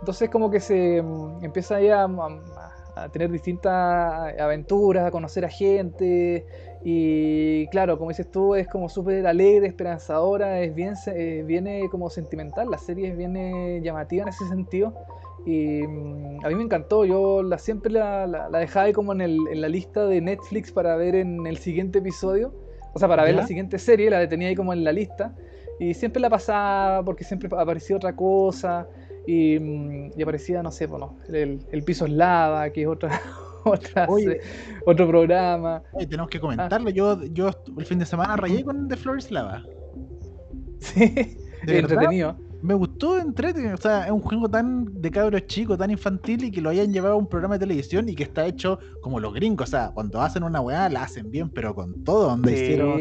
[0.00, 5.44] Entonces como que se mm, empieza ahí a, a- a tener distintas aventuras, a conocer
[5.44, 6.44] a gente
[6.84, 12.08] y claro, como dices tú, es como súper alegre, esperanzadora, es bien, eh, viene como
[12.10, 14.94] sentimental, la serie viene llamativa en ese sentido
[15.44, 19.12] y mm, a mí me encantó, yo la, siempre la, la- la dejaba ahí como
[19.12, 22.52] en, el- en la lista de Netflix para ver en el siguiente episodio,
[22.92, 23.42] o sea, para ver ¿Ya?
[23.42, 25.34] la siguiente serie, la tenía ahí como en la lista
[25.78, 28.88] y siempre la pasaba porque siempre aparecía otra cosa
[29.26, 33.10] y, mm, y aparecía, no sé, bueno, el, el piso es lava, que es otra,
[33.64, 34.40] otra Oye.
[34.86, 35.82] otro programa.
[35.98, 36.30] Tenemos Ah.
[36.30, 36.90] que comentarlo.
[36.90, 39.62] Yo, yo el fin de semana rayé con The Flores Lava.
[40.80, 42.36] Sí, ¿De entretenido.
[42.60, 46.50] Me gustó entrete, o sea, es un juego tan de cabros chicos, tan infantil y
[46.50, 49.32] que lo hayan llevado a un programa de televisión y que está hecho como los
[49.32, 52.62] gringos, o sea, cuando hacen una weá la hacen bien, pero con todo, donde Sí.
[52.64, 53.00] hicieron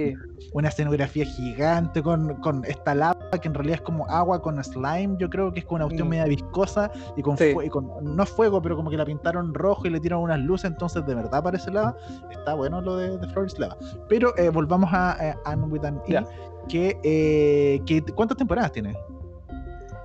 [0.53, 5.15] una escenografía gigante con, con esta lava que en realidad es como agua con slime,
[5.19, 6.11] yo creo que es como una cuestión Mm.
[6.11, 7.55] media viscosa y con, Sí.
[7.65, 10.69] y con- no fuego, pero como que la pintaron rojo y le tiraron unas luces,
[10.69, 11.95] entonces de verdad parece lava.
[12.29, 13.75] Está bueno lo de, de Flores Lava.
[14.07, 16.23] Pero eh, volvamos a eh, Anne with an E,
[16.69, 18.95] que, eh, que ¿cuántas temporadas tiene?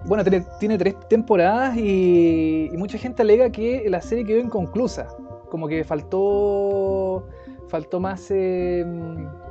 [0.04, 5.08] Bueno, tiene, tiene tres temporadas y, mucha gente alega que la serie quedó inconclusa.
[5.50, 7.28] Como que faltó
[7.68, 8.84] faltó más eh,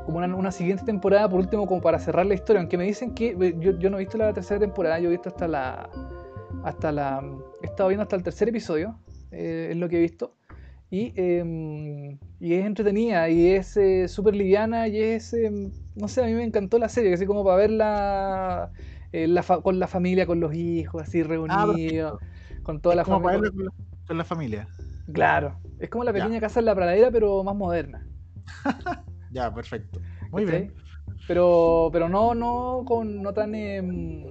[0.06, 2.60] como una, siguiente temporada, por último, como para cerrar la historia.
[2.60, 5.30] Aunque me dicen que eh, yo, no he visto la tercera temporada, yo he visto
[5.30, 5.90] hasta la.
[6.64, 7.24] hasta la.
[7.64, 9.00] He estado viendo hasta el tercer episodio,
[9.32, 10.36] eh, es lo que he visto.
[10.90, 11.14] Y,
[12.42, 15.34] y es entretenida y es eh, súper liviana y es.
[15.34, 15.52] eh,
[15.96, 18.72] no sé, a mí me encantó la serie, así como para verla
[19.12, 22.19] eh, la con la familia, con los hijos, así reunidos,
[22.63, 23.41] con toda la Ah, como familia.
[23.52, 23.71] verlo con la,
[24.08, 24.67] con la familia.
[25.12, 26.24] Claro, es como la Ya.
[26.24, 28.06] pequeña casa en la pradera, pero más moderna.
[29.34, 30.02] Ya, perfecto.
[30.30, 30.74] Muy bien.
[31.26, 34.26] Pero, pero no, no, con, no tan em,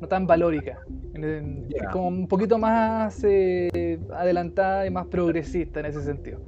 [0.00, 0.78] no tan valórica.
[1.14, 6.40] Es como un poquito más eh, adelantada y más progresista en ese sentido.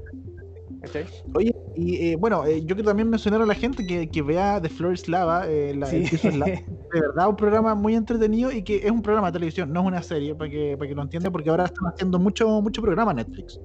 [0.83, 1.05] ¿Cachai?
[1.35, 4.61] Oye, y eh, bueno, eh, yo quiero también mencionar a la gente que, que vea
[4.61, 6.05] The Floor is Lava, eh, la, Sí.
[6.05, 6.23] es.
[6.23, 9.87] De verdad, un programa muy entretenido y que es un programa de televisión, no es
[9.87, 13.13] una serie, para que, para que lo entiendan, porque ahora están haciendo mucho, mucho programa
[13.13, 13.61] Netflix.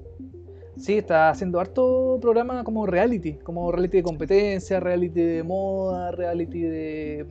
[0.78, 6.62] Sí, está haciendo harto programa como reality, como reality de competencia, reality de moda, reality
[6.64, 7.26] de,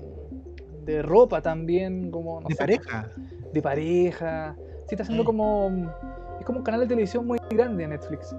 [0.87, 3.11] de ropa también, como no de sé, pareja.
[3.53, 4.57] de pareja.
[4.87, 5.27] Sí, está haciendo Eh.
[5.27, 5.71] como
[6.39, 8.35] es como un canal de televisión muy grande Netflix.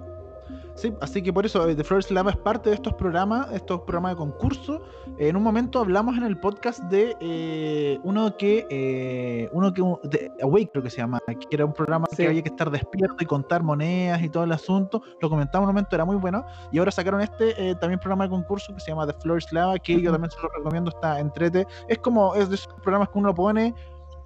[0.75, 3.81] Sí, así que por eso eh, The is Lava es parte de estos programas, estos
[3.81, 4.81] programas de concurso.
[5.19, 9.81] Eh, en un momento hablamos en el podcast de eh, uno que, eh, uno que,
[10.03, 12.17] de Awake creo que se llama, que era un programa Sí.
[12.17, 15.01] que había que estar despierto y contar monedas y todo el asunto.
[15.21, 16.43] Lo comentamos en un momento, era muy bueno.
[16.71, 19.77] Y ahora sacaron este eh, también programa de concurso que se llama The is Lava,
[19.77, 21.67] que yo también se lo recomiendo, está entrete.
[21.87, 23.75] Es como, es de esos programas que uno pone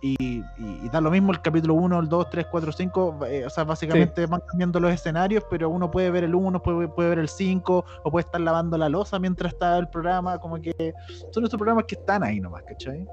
[0.02, 0.44] y, y-
[0.86, 3.20] y da lo mismo el capítulo 1, el 2, 3, 4, 5.
[3.28, 6.88] eh, o sea, básicamente van cambiando los escenarios, pero uno puede ver el 1, puede,
[6.88, 10.38] puede ver el 5, o puede estar lavando la losa mientras está el programa.
[10.40, 10.72] Como que
[11.32, 13.08] son estos programas que están ahí nomás, ¿cachai?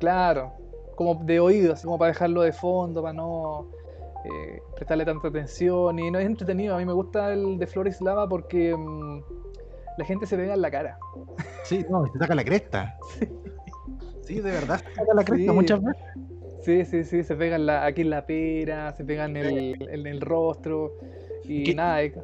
[0.00, 0.52] Claro,
[0.96, 3.66] como de oído, así como para dejarlo de fondo, para no
[4.24, 5.98] eh, prestarle tanta atención.
[5.98, 6.74] Y no es entretenido.
[6.74, 9.20] A mí me gusta el de Flores Lava porque mm,
[9.98, 10.98] la gente se pega en la cara.
[11.64, 12.96] Sí, no, se saca la cresta.
[13.18, 13.28] Sí,
[14.36, 15.56] de verdad, se saca la cresta Sí.
[15.56, 16.02] muchas veces.
[16.62, 20.06] Sí, sí, sí, se pegan la, aquí en la pera, se pegan en el, en
[20.06, 20.92] el rostro.
[21.44, 21.74] Y ¿Qué?
[21.74, 22.20] nada, es, no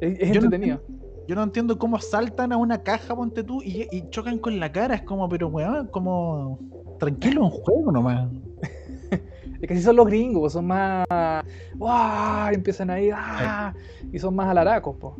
[0.00, 0.80] entretenido.
[1.26, 4.70] Yo no entiendo cómo saltan a una caja, ponte tú, y, y chocan con la
[4.72, 4.94] cara.
[4.94, 6.58] Es como, pero weón, como.
[6.98, 8.30] Tranquilo, un juego nomás.
[9.60, 11.04] Es que así son los gringos, son más.
[11.76, 12.52] ¡Wow!
[12.52, 13.74] Empiezan ahí, ¡ah!
[14.12, 15.14] Y son más alaracos, pues.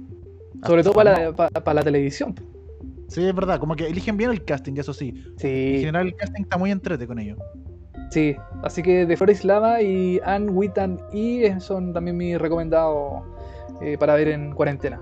[0.65, 2.33] Sobre todo para la, pa- para la televisión.
[2.35, 2.45] po.
[3.09, 5.09] Sí, es verdad, como que eligen bien el casting, eso sí.
[5.09, 7.39] En Sí, general, el casting está muy entrete con ellos.
[8.11, 8.37] sí.
[8.63, 13.23] Así que de Flores Lava y Ann Wittan y eh, son también mis recomendados
[13.81, 15.01] eh, para ver en cuarentena.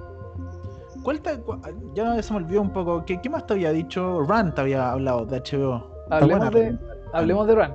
[1.02, 1.58] ¿Cuál te- cu-
[1.94, 3.04] ya se me olvidó un poco.
[3.04, 4.20] ¿Qué, qué más te había dicho?
[4.22, 5.90] Run te había hablado de HBO.
[6.10, 6.76] Hablemos de,
[7.12, 7.72] hablemos de Run.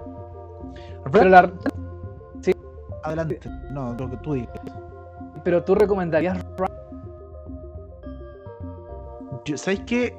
[1.06, 1.52] Run, Pero, la-
[3.04, 3.40] adelante.
[3.72, 4.50] No, lo que tú digas.
[5.44, 6.68] pero tú recomendarías Run.
[9.46, 10.16] Yo- ¿Sabes qué?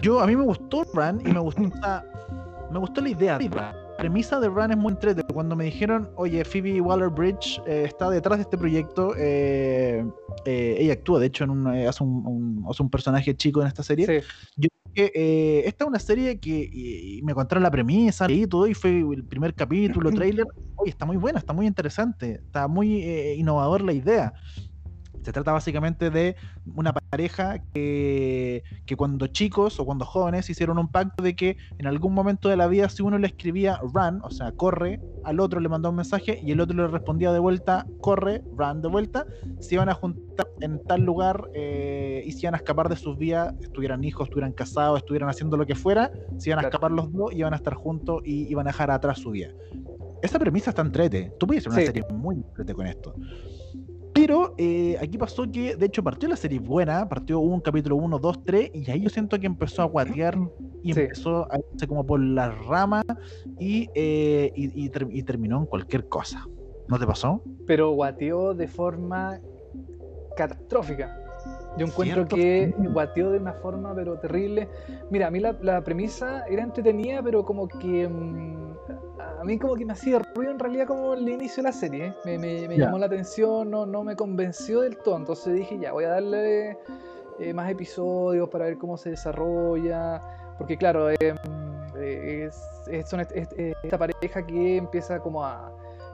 [0.00, 2.04] Yo, a mí me gustó Run y me gustó, sea,
[2.70, 3.58] me gustó la idea de Run.
[3.58, 5.22] La premisa de Run es muy entrete.
[5.32, 10.04] Cuando me dijeron, oye, Phoebe Waller-Bridge eh, está detrás de este proyecto, eh,
[10.44, 13.60] eh, ella actúa, de hecho, en un, eh, hace, un, un- hace un personaje chico
[13.62, 14.06] en esta serie.
[14.06, 18.46] Sí, que eh, esta es una serie que y- y me contaron la premisa y
[18.46, 20.46] todo, y fue el primer capítulo, trailer.
[20.74, 24.34] Oye, está muy buena, está muy interesante, está muy eh, innovador la idea.
[25.22, 26.36] Se trata básicamente de
[26.74, 31.86] una pareja que, que cuando chicos o cuando jóvenes hicieron un pacto de que en
[31.86, 35.60] algún momento de la vida si uno le escribía run, o sea, corre, al otro
[35.60, 39.24] le mandaba un mensaje y el otro le respondía de vuelta, corre, run de vuelta,
[39.60, 43.16] se iban a juntar en tal lugar eh, y se iban a escapar de sus
[43.16, 47.12] vidas, estuvieran hijos, estuvieran casados, estuvieran haciendo lo que fuera, se iban a escapar los
[47.12, 49.50] dos y iban a estar juntos y iban a dejar atrás su vida.
[50.20, 51.32] Esa premisa está entrete.
[51.38, 51.86] Tú puedes hacer una Sí.
[51.86, 53.14] serie muy entrete con esto.
[54.12, 58.18] Pero eh, aquí pasó que, de hecho, partió la serie buena, partió un capítulo 1,
[58.18, 60.36] 2, 3, y ahí yo siento que empezó a guatear
[60.82, 61.00] y Sí.
[61.00, 63.02] empezó a irse como por la rama
[63.58, 66.46] y, eh, y, y ter- y terminó en cualquier cosa.
[66.88, 67.42] ¿No te pasó?
[67.64, 69.38] pero guateó de forma
[70.36, 71.21] catastrófica.
[71.76, 74.68] Yo encuentro Cierto, que guateó de una forma pero terrible.
[75.10, 78.74] Mira, a mí la, la premisa era entretenida, pero como que mm,
[79.40, 82.06] a mí como que me hacía ruido en realidad como el inicio de la serie.
[82.08, 82.14] ¿eh?
[82.24, 85.16] Me, me- me llamó la atención, no, no me convenció del todo.
[85.16, 86.76] Entonces dije, ya, voy a darle
[87.38, 90.20] eh, más episodios para ver cómo se desarrolla.
[90.58, 91.16] Porque claro, eh,
[91.96, 95.72] es, son esta pareja que empieza como a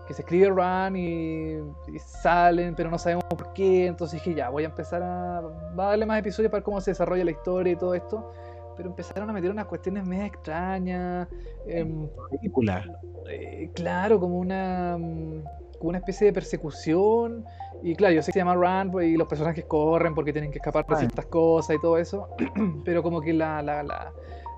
[0.09, 1.53] que se escribe run y,
[1.95, 3.87] y salen, pero no sabemos por qué.
[3.87, 5.41] Entonces dije, ya, voy a empezar a,
[5.79, 8.33] va a darle más episodios para ver cómo se desarrolla la historia y todo esto.
[8.77, 11.29] Pero empezaron a meter unas cuestiones medio extrañas.
[11.67, 12.85] em, Película.
[13.29, 15.43] eh, claro, como una, mm,
[15.79, 17.45] como una especie de persecución.
[17.83, 20.51] Y claro, yo sé que se llama Run pues, y los personajes corren porque tienen
[20.51, 20.99] que escapar de Ah.
[20.99, 22.29] ciertas cosas y todo eso.
[22.85, 24.13] pero como que la, la, la,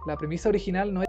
[0.07, 1.09] la premisa original no es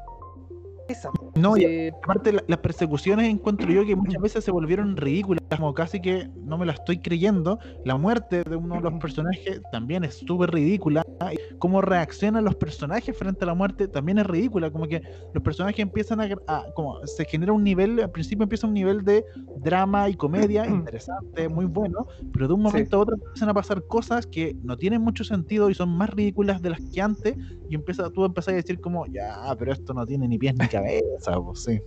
[0.87, 1.09] esa.
[1.33, 5.73] No, y aparte la- las persecuciones encuentro yo que muchas veces se volvieron ridículas, como
[5.73, 7.57] casi que no me la estoy creyendo.
[7.83, 11.03] La muerte de uno de los personajes también es súper ridícula.
[11.31, 14.71] y Cómo reaccionan los personajes frente a la muerte también es ridícula.
[14.71, 18.67] Como que los personajes empiezan a, a- como se genera un nivel, al principio empieza
[18.67, 22.63] un nivel de drama y comedia interesante, muy bueno, pero de un Sí.
[22.63, 26.09] momento a otro empiezan a pasar cosas que no tienen mucho sentido y son más
[26.09, 27.35] ridículas de las que antes
[27.67, 30.67] y empieza, tú empezás a decir como, ya, pero esto no tiene ni pies ni
[30.67, 31.01] cabeza,
[31.45, 31.81] pues sí.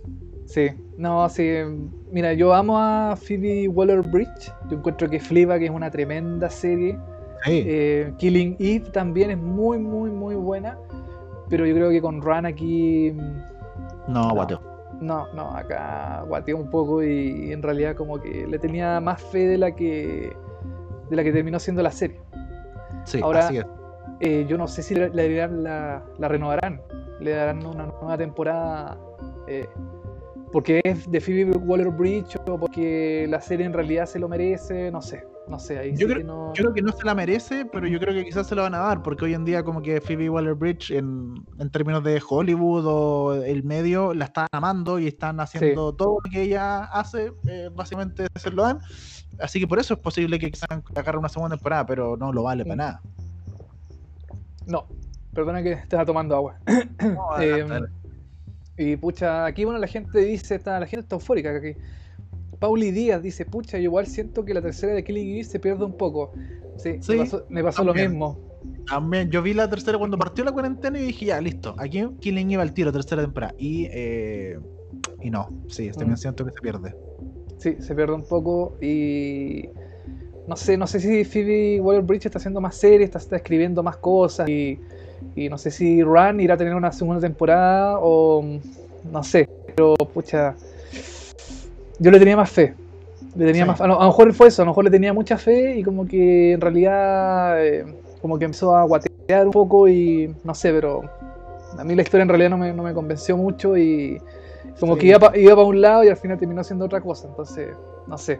[0.45, 1.49] Sí, no, sí.
[2.11, 4.53] Mira, yo amo a Phoebe Waller-Bridge.
[4.69, 6.97] Yo encuentro que Fleabag es una tremenda serie.
[7.45, 7.63] Sí.
[7.65, 10.77] Eh, Killing Eve también es muy, muy, muy buena.
[11.49, 13.11] Pero yo creo que con Run aquí.
[13.11, 14.33] mm, no, no.
[14.35, 14.61] guateo.
[15.01, 19.39] No, no, acá guateó un poco y, en realidad como que le tenía más fe
[19.47, 20.31] de la que
[21.09, 22.19] de la que terminó siendo la serie.
[23.03, 23.65] Sí, Ahora- así es.
[24.21, 26.81] Eh, yo no sé si la, la- la renovarán,
[27.19, 28.97] le darán una nueva temporada
[29.47, 29.67] eh,
[30.51, 35.01] porque es de Phoebe Waller-Bridge o porque la serie en realidad se lo merece, no
[35.01, 36.53] sé, no sé, ahí Yo sí creo- que no...
[36.53, 38.73] Yo creo que no se la merece, pero yo creo que quizás se la van
[38.75, 42.85] a dar, porque hoy en día como que Phoebe Waller-Bridge en, en términos de Hollywood
[42.87, 47.69] o el medio la están amando y están haciendo todo lo que ella hace, eh,
[47.75, 48.79] básicamente se lo dan.
[49.39, 52.43] Así que por eso es posible que quizás agarre una segunda temporada, pero no lo
[52.43, 53.01] vale para nada.
[54.65, 54.85] No,
[55.33, 56.57] perdona que estaba tomando agua.
[57.03, 58.04] No, adelante, Eh.
[58.77, 61.73] Y pucha, aquí bueno la gente dice, está, la gente está eufórica aquí.
[62.59, 65.85] Pauli Díaz dice, pucha, yo igual siento que la tercera de Killing Eve se pierde
[65.85, 66.31] un poco.
[66.77, 68.39] Sí, Sí, me pasó, me pasó lo mismo.
[68.87, 72.51] También, yo vi la tercera cuando partió la cuarentena y dije, ya, listo, aquí Killing
[72.51, 73.53] iba al tiro, tercera temporada.
[73.57, 74.59] Y, eh,
[75.21, 76.17] y no, sí, también Mm.
[76.17, 76.95] siento que se pierde.
[77.57, 79.69] Sí, se pierde un poco y
[80.47, 83.97] no sé, no sé si Phoebe Waller-Bridge está haciendo más series, está, está escribiendo más
[83.97, 84.79] cosas y,
[85.35, 88.43] y no sé si Run irá a tener una segunda temporada o
[89.11, 90.55] no sé, pero pucha,
[91.99, 92.73] yo le tenía más fe.
[93.35, 93.69] Le tenía Sí.
[93.69, 95.75] más, a, lo, a lo mejor fue eso, a lo mejor le tenía mucha fe
[95.77, 97.85] y como que en realidad eh,
[98.21, 101.01] como que empezó a guatear un poco y no sé, pero
[101.77, 104.21] a mí la historia en realidad no me, no me convenció mucho y
[104.79, 105.01] como Sí.
[105.01, 107.75] que iba para iba pa un lado y al final terminó siendo otra cosa, entonces
[108.07, 108.39] no sé.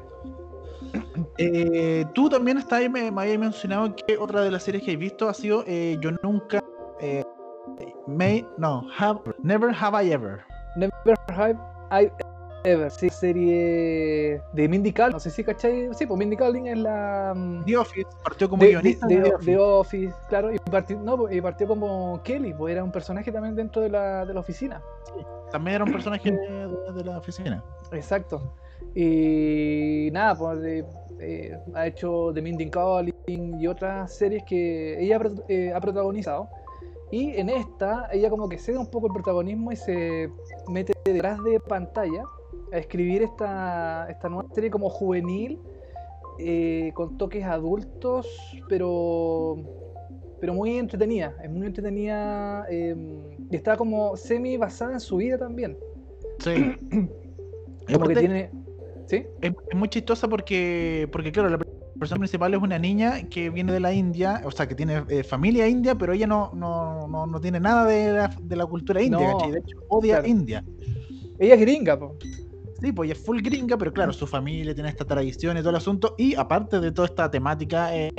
[1.38, 4.92] Eh, tú también estás, ahí, me, me habías mencionado que otra de las series que
[4.92, 6.60] has visto ha sido eh, Yo Nunca,
[7.02, 7.24] eh,
[8.08, 10.40] May, no, have, Never Have I Ever.
[10.76, 10.92] Never
[11.30, 11.58] Have
[11.92, 12.12] I
[12.64, 16.78] Ever, sí, serie de Mindy Kaling, no sé si cachai, sí, pues Mindy Kaling es
[16.80, 17.32] la...
[17.36, 19.58] mm, The Office partió como de, guionista de- de The Office.
[19.60, 23.84] Office, claro, y partió, no, y partió como Kelly, pues era un personaje también dentro
[23.84, 24.82] de la, de la oficina.
[25.52, 27.64] También era un personaje de, la oficina.
[27.92, 28.52] Exacto.
[28.96, 30.84] Y nada, pues
[31.20, 36.50] eh, ha hecho The Mindy Kaling y otras series que ella pro- eh, ha protagonizado.
[37.12, 40.30] Y en esta, ella como que cede un poco el protagonismo y se
[40.68, 42.24] mete detrás de pantalla
[42.72, 45.60] a escribir esta, esta nueva serie como juvenil,
[46.40, 48.28] eh, con toques adultos,
[48.68, 49.58] pero
[50.40, 52.96] pero muy entretenida, es muy entretenida eh,
[53.50, 55.78] y está como semi basada en su vida también.
[56.40, 56.76] Sí.
[57.92, 58.50] Como que tiene...
[59.08, 59.26] ¿Sí?
[59.42, 61.60] es, es muy chistosa porque, porque claro, la
[61.98, 65.24] persona principal es una niña que viene de la India, o sea, que tiene eh,
[65.24, 69.02] familia india, pero ella no, no, no, no tiene nada de la, de la cultura
[69.02, 69.36] india.
[69.50, 70.28] De hecho, odia claro.
[70.28, 70.64] India.
[71.40, 72.16] Ella es gringa, po.
[73.04, 76.16] Ella es full gringa, pero claro, su familia tiene esta tradición y todo el asunto.
[76.18, 78.10] Y aparte de toda esta temática eh,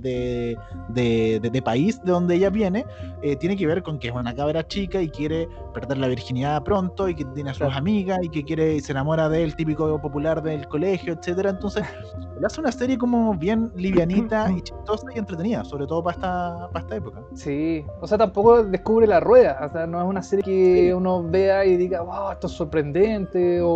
[0.00, 0.56] de,
[0.88, 2.84] de, de- de país de donde ella viene,
[3.22, 6.62] eh, tiene que ver con que es una cabra chica y quiere perder la virginidad
[6.62, 7.76] pronto y que tiene a sus Claro.
[7.76, 11.50] amigas y que quiere y se enamora del típico popular del colegio, etcétera.
[11.50, 11.84] Entonces,
[12.40, 16.68] le hace una serie como bien livianita y chistosa y entretenida, sobre todo para esta,
[16.72, 17.22] para esta época.
[17.34, 21.22] Sí, o sea, tampoco descubre la rueda, o sea, no es una serie que uno
[21.28, 23.68] vea y diga, wow, esto es sorprendente o,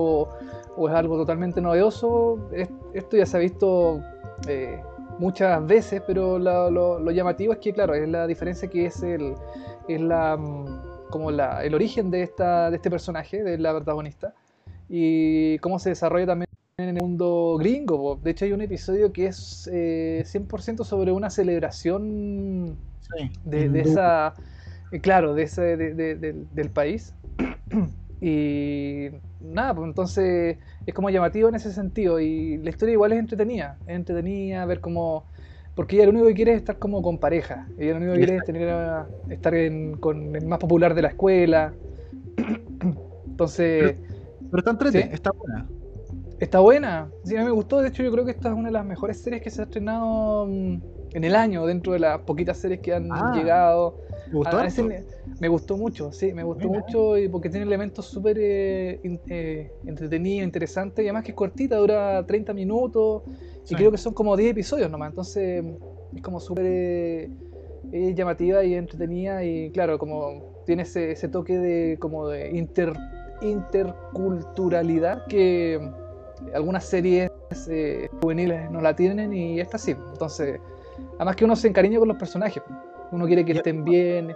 [0.76, 2.38] o es algo totalmente novedoso.
[2.52, 4.00] Es- Esto ya se ha visto
[4.48, 4.80] eh,
[5.18, 9.02] muchas veces, pero la- lo, lo llamativo es que, claro, es la diferencia que es
[9.02, 9.34] el,
[9.88, 14.34] es la, mm, como la, el origen de, esta, de este personaje, de la protagonista,
[14.88, 16.46] y cómo se desarrolla también
[16.78, 18.18] en el mundo gringo.
[18.22, 23.80] De hecho, hay un episodio que es eh, 100% sobre una celebración Sí, de, de
[23.80, 24.34] esa,
[24.92, 27.14] eh, claro, de ese, de- de- del- del país.
[28.20, 29.08] Y
[29.40, 32.20] nada, pues entonces es como llamativo en ese sentido.
[32.20, 35.26] Y la historia igual es entretenida, es entretenida, ver cómo.
[35.74, 37.68] Porque ella lo único que quiere es estar como con pareja.
[37.78, 41.02] Ella lo único que quiere es tener a- estar en- con el más popular de
[41.02, 41.74] la escuela.
[43.26, 43.96] Entonces,
[44.50, 45.08] Pero está entrete, Sí.
[45.12, 45.68] está buena.
[46.38, 47.10] está buena.
[47.24, 47.80] Sí, a mí me gustó.
[47.82, 49.64] De hecho, yo creo que esta es una de las mejores series que se ha
[49.64, 50.76] estrenado mm,
[51.14, 53.98] en el año, dentro de las poquitas series que han Ah, llegado.
[54.30, 54.56] ¿Te gustó?
[54.58, 54.92] A- a ese harto?
[54.94, 55.04] le-
[55.38, 56.80] me gustó mucho, sí, me gustó Mira.
[56.80, 61.76] mucho y porque tiene elementos súper eh, eh, entretenidos, interesantes y además que es cortita,
[61.76, 63.22] dura 30 minutos
[63.64, 63.74] Sí.
[63.74, 65.64] y creo que son como 10 episodios nomás, entonces
[66.14, 67.30] es como súper eh,
[67.92, 72.92] eh, llamativa y entretenida y claro, como tiene ese, ese toque de como de inter,
[73.42, 75.80] interculturalidad que
[76.54, 77.30] algunas series
[77.68, 80.60] eh, juveniles no la tienen y esta sí, entonces
[81.16, 82.62] además que uno se encariña con los personajes,
[83.10, 83.58] uno quiere que Ya.
[83.60, 84.34] estén bien.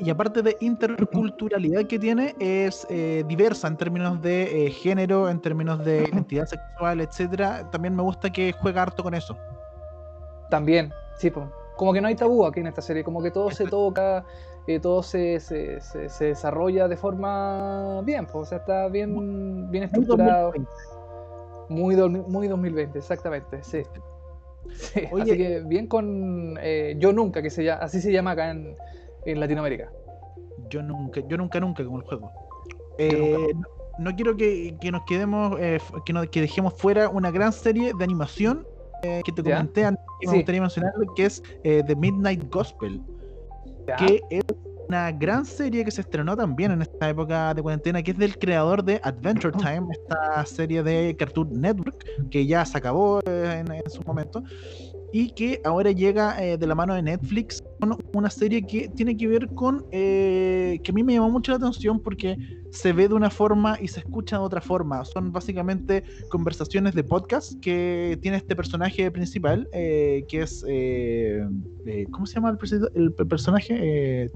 [0.00, 5.28] Y, y aparte de interculturalidad que tiene, es eh, diversa en términos de eh, género,
[5.28, 7.68] en términos de identidad sexual, etcétera.
[7.70, 9.36] También me gusta que juega harto con eso.
[10.50, 11.48] También, sí, po.
[11.76, 14.24] como que no hay tabú aquí en esta serie, como que todo se toca,
[14.66, 18.40] eh, todo se, se, se- se desarrolla de forma bien, po.
[18.40, 19.14] o sea, está bien,
[19.70, 20.70] bien Muy estructurado, 2020.
[21.68, 23.82] muy, dormi- muy 2020, exactamente, sí.
[24.74, 25.22] Sí, Oye.
[25.22, 28.76] así que bien con eh, Yo Nunca, que se llama, así se llama acá en,
[29.24, 29.90] en Latinoamérica.
[30.70, 32.30] Yo nunca, yo nunca, nunca como el juego.
[32.98, 33.60] Eh, no,
[33.98, 37.92] no quiero que, que nos quedemos, eh, que, nos, que dejemos fuera una gran serie
[37.96, 38.66] de animación
[39.02, 40.36] eh, que te comenté antes, que me Sí.
[40.38, 43.00] gustaría mencionarlo, que es The Midnight Gospel.
[43.86, 43.96] Ya.
[43.96, 44.42] que es
[44.88, 48.38] una gran serie que se estrenó también en esta época de cuarentena, que es del
[48.38, 53.72] creador de Adventure Time, esta serie de Cartoon Network, que ya se acabó eh, en,
[53.72, 54.42] en su momento.
[55.12, 59.16] y que ahora llega eh, de la mano de Netflix con una serie que tiene
[59.16, 62.36] que ver con eh, que a mí me llamó mucho la atención porque
[62.70, 65.04] se ve de una forma y se escucha de otra forma.
[65.04, 70.62] Son básicamente conversaciones de podcast que tiene este personaje principal, eh, que es
[72.10, 72.58] ¿cómo se llama
[72.94, 74.30] el, personaje?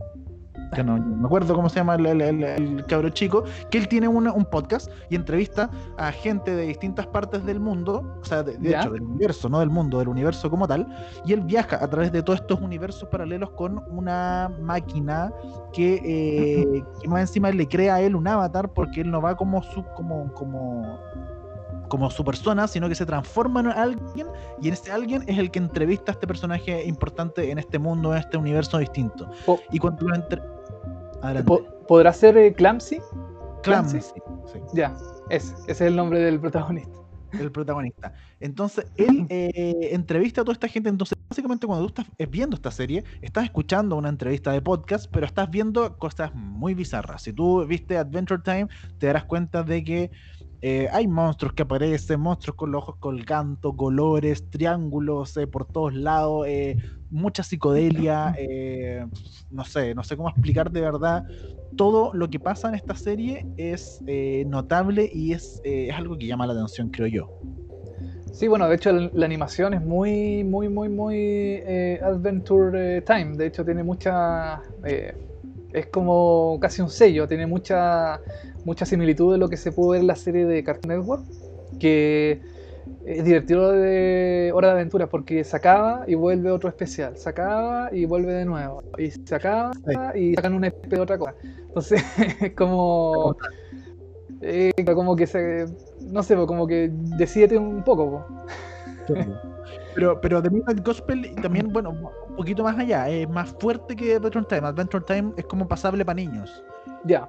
[0.75, 3.79] Que no, no me acuerdo cómo se llama el, el- el- el cabro chico, que
[3.79, 5.69] él tiene una- un podcast y entrevista
[5.99, 9.71] a gente de distintas partes del mundo, o sea, de, hecho, del universo, no del
[9.71, 10.87] mundo, del universo como tal,
[11.25, 15.33] y él viaja a través de todos estos universos paralelos con una máquina
[15.73, 19.37] que, eh, que más encima le crea a él un avatar porque él no va
[19.37, 20.99] como su, como, como,
[21.89, 24.29] como su persona, sino que se transforma en alguien
[24.63, 28.13] y en este alguien es el que entrevista a este personaje importante en este mundo,
[28.13, 29.29] en este universo distinto.
[29.45, 30.41] Po- Y cuando lo entre...
[31.89, 33.01] ¿Podrá ser eh, Clamsy?
[34.53, 34.97] Sí, Ya,
[35.29, 36.99] ese, ese es el nombre del protagonista.
[37.33, 38.15] el protagonista.
[38.41, 40.89] Entonces, él eh, entrevista a toda esta gente.
[40.89, 45.11] Entonces, básicamente, cuando tú estás eh, viendo esta serie, estás escuchando una entrevista de podcast,
[45.13, 47.23] pero estás viendo cosas muy bizarras.
[47.23, 48.69] Si tú viste Adventure Time,
[48.99, 50.11] te darás cuenta de que
[50.63, 55.95] eh, hay monstruos que aparecen, monstruos con los ojos colgando, colores, triángulos eh, por todos
[55.95, 56.77] lados, eh,
[57.09, 58.37] mucha psicodelia,
[59.51, 61.25] no sé, no sé cómo explicar de verdad.
[61.77, 64.01] Todo lo que pasa en esta serie es
[64.47, 67.41] notable y es, es algo que llama la atención, creo yo.
[68.33, 71.63] Sí, bueno, de hecho la, la animación es muy, muy, muy, muy
[72.03, 73.37] Adventure Time.
[73.37, 74.63] De hecho tiene mucha...
[75.73, 78.23] es como casi un sello, tiene mucha,
[78.65, 81.25] mucha similitud de lo que se pudo ver en la serie de Cartoon Network,
[81.79, 82.43] que
[83.05, 87.91] es divertido de Hora de Aventuras porque se acaba y vuelve otro especial, se acaba
[87.93, 89.73] y vuelve de nuevo, y se acaba
[90.15, 91.35] y sacan un especial de otra cosa.
[91.69, 92.03] Entonces
[92.41, 93.37] es como...
[94.41, 95.67] eh, como que se...
[96.01, 98.11] No sé, como que decídete un poco.
[98.11, 98.27] po.
[99.95, 104.15] Pero, pero The Midnight Gospel también, bueno, un poquito más allá, es más fuerte que
[104.15, 104.69] Adventure Time.
[104.69, 106.63] Adventure Time es como pasable para niños.
[107.05, 107.29] Ya.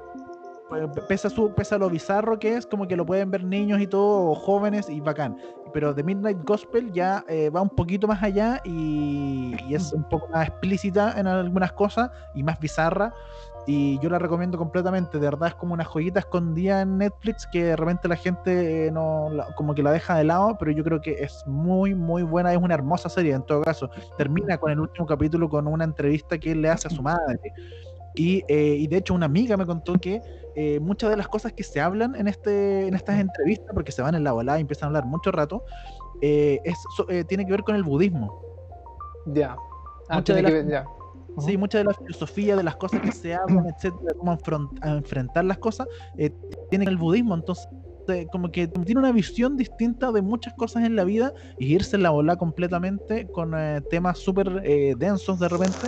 [0.69, 3.43] Pues, Pese a, su, pese a lo bizarro que es, como que lo pueden ver
[3.43, 5.37] niños y todo, jóvenes y bacán.
[5.73, 10.03] Pero The Midnight Gospel ya eh, va un poquito más allá y, y es un
[10.03, 13.13] poco más explícita en algunas cosas y más bizarra.
[13.67, 15.19] Y yo la recomiendo completamente.
[15.19, 18.91] De verdad es como una joyita escondida en Netflix que de repente la gente eh,
[18.91, 22.23] no la- como que la deja de lado, pero yo creo que es muy, muy
[22.23, 22.51] buena.
[22.51, 23.89] Es una hermosa serie en todo caso.
[24.17, 27.39] Termina con el último capítulo con una entrevista que él le hace a su madre.
[28.15, 30.21] Y, eh, y de hecho una amiga me contó que
[30.55, 34.01] eh, muchas de las cosas que se hablan en, este, en estas entrevistas, porque se
[34.01, 35.63] van en la volada y empiezan a hablar mucho rato,
[36.21, 38.41] eh, es, so- tiene que ver con el budismo.
[39.27, 39.55] Ya.
[40.09, 40.85] Ah, Muchas de que las- ver, ya.
[41.39, 44.37] Sí, mucha de la filosofía, de las cosas que se hablan, etcétera, cómo
[44.83, 46.29] enfrentar las cosas, eh,
[46.69, 47.35] tiene el budismo.
[47.35, 47.67] Entonces,
[48.07, 51.95] eh, como que tiene una visión distinta de muchas cosas en la vida y irse
[51.95, 55.87] en la bola completamente con eh, temas súper eh, densos de repente.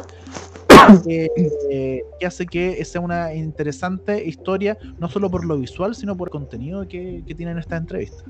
[1.07, 6.27] eh, que hace que sea una interesante historia, no solo por lo visual, sino por
[6.29, 8.25] el contenido que, que tienen estas entrevistas.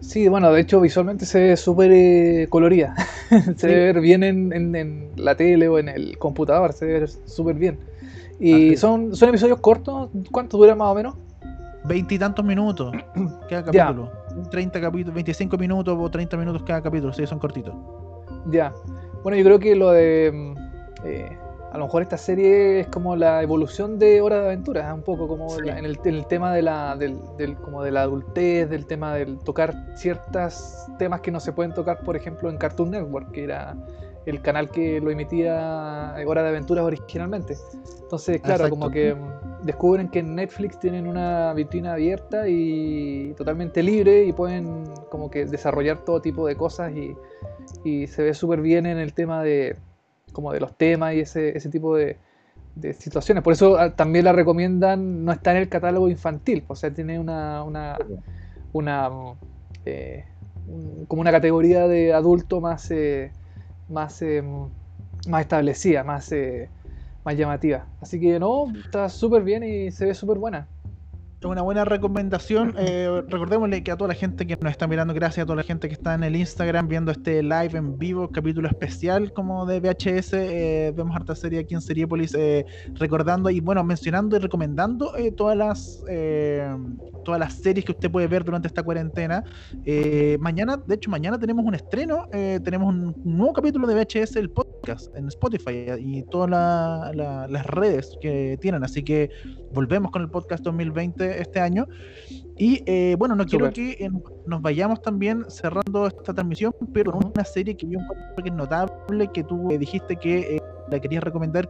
[0.00, 2.94] Sí, bueno, de hecho visualmente se ve súper eh, colorida.
[3.30, 3.66] se Sí.
[3.66, 7.56] debe ver bien en, en- en la tele o en el computador, se ve súper
[7.56, 7.78] bien.
[8.38, 8.76] Y Así.
[8.76, 11.14] son, son episodios cortos, ¿cuánto dura más o menos?
[11.84, 12.94] Veintitantos minutos
[13.48, 13.86] cada Ya.
[13.86, 14.10] capítulo.
[14.50, 17.74] 30 capítulos, 25 minutos o 30 minutos cada capítulo, sí, son cortitos.
[18.50, 18.74] Ya.
[19.22, 20.30] Bueno, yo creo que lo de.
[20.34, 20.54] mm,
[21.06, 21.38] eh,
[21.74, 25.26] a lo mejor esta serie es como la evolución de Hora de Aventuras, un poco
[25.26, 25.62] como Sí.
[25.64, 28.86] la- en, el, en el tema de la, del, del- como de la adultez, del
[28.86, 33.32] tema del tocar ciertos temas que no se pueden tocar, por ejemplo, en Cartoon Network,
[33.32, 33.74] que era
[34.24, 37.56] el canal que lo emitía eh, Hora de Aventuras originalmente.
[38.02, 38.70] Entonces, claro, Exacto.
[38.78, 44.32] como que mm, descubren que en Netflix tienen una vitrina abierta y totalmente libre y
[44.32, 47.16] pueden como que desarrollar todo tipo de cosas y,
[47.82, 49.74] y se ve súper bien en el tema de
[50.34, 52.18] como de los temas y ese, ese tipo de,
[52.76, 53.44] de situaciones.
[53.44, 57.18] Por eso ah, también la recomiendan, no está en el catálogo infantil, o sea, tiene
[57.20, 57.96] una, una,
[58.72, 59.10] una
[59.86, 60.26] eh,
[61.08, 63.32] como una categoría de adulto más, eh,
[63.88, 64.42] más, eh,
[65.28, 66.70] más establecida, más, eh,
[67.24, 67.86] más llamativa.
[68.00, 70.68] Así que no, está súper bien y se ve súper buena.
[71.44, 72.74] Es una buena recomendación.
[72.78, 75.62] Eh, recordémosle que a toda la gente que nos está mirando, gracias a toda la
[75.62, 79.78] gente que está en el Instagram viendo este live en vivo, capítulo especial como de
[79.78, 80.32] VHS.
[80.32, 82.64] eh, vemos harta serie aquí en Seriepolis, eh,
[82.94, 86.74] recordando y bueno, mencionando y recomendando eh, todas las eh,
[87.26, 89.44] todas las series que usted puede ver durante esta cuarentena.
[89.84, 94.50] Eh, mañana, de hecho, mañana tenemos un estreno, tenemos un nuevo capítulo de VHS, el
[94.50, 98.82] podcast, en Spotify y todas la- la- las redes que tienen.
[98.84, 99.30] Así que
[99.72, 101.86] volvemos con el podcast 2020 este año.
[102.56, 104.10] Y eh, bueno, no quiero que eh,
[104.46, 108.54] nos vayamos también cerrando esta transmisión, pero con una serie que yo encuentro que es
[108.54, 111.68] notable, que tú eh, dijiste que eh, la querías recomendar,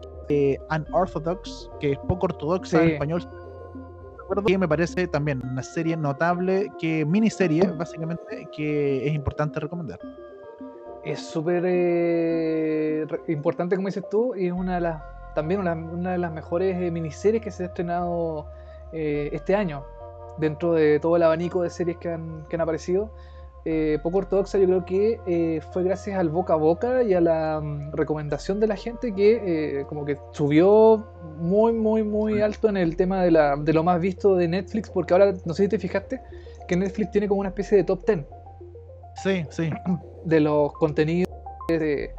[0.71, 3.23] Unorthodox, que es poco ortodoxa en español.
[4.47, 9.99] Que me parece también una serie notable, que miniserie, básicamente, que es importante recomendar.
[11.05, 15.03] Es súper importante, como dices tú, y es una de las,
[15.35, 18.47] también una, una de las mejores miniseries que se ha estrenado
[18.95, 19.85] eh, este año,
[20.39, 23.11] dentro de todo el abanico de series que han, que han aparecido.
[23.67, 27.21] Eh, poco ortodoxa yo creo que eh, fue gracias al boca a boca y a
[27.23, 31.03] la mm, recomendación de la gente que eh, como que subió
[31.39, 34.91] muy muy muy alto en el tema de, la, de lo más visto de Netflix
[34.91, 36.21] porque ahora no sé si te fijaste
[36.69, 38.27] que Netflix tiene como una especie de top 10
[39.23, 39.71] Sí, sí.
[40.25, 41.31] de los contenidos
[41.69, 42.11] de,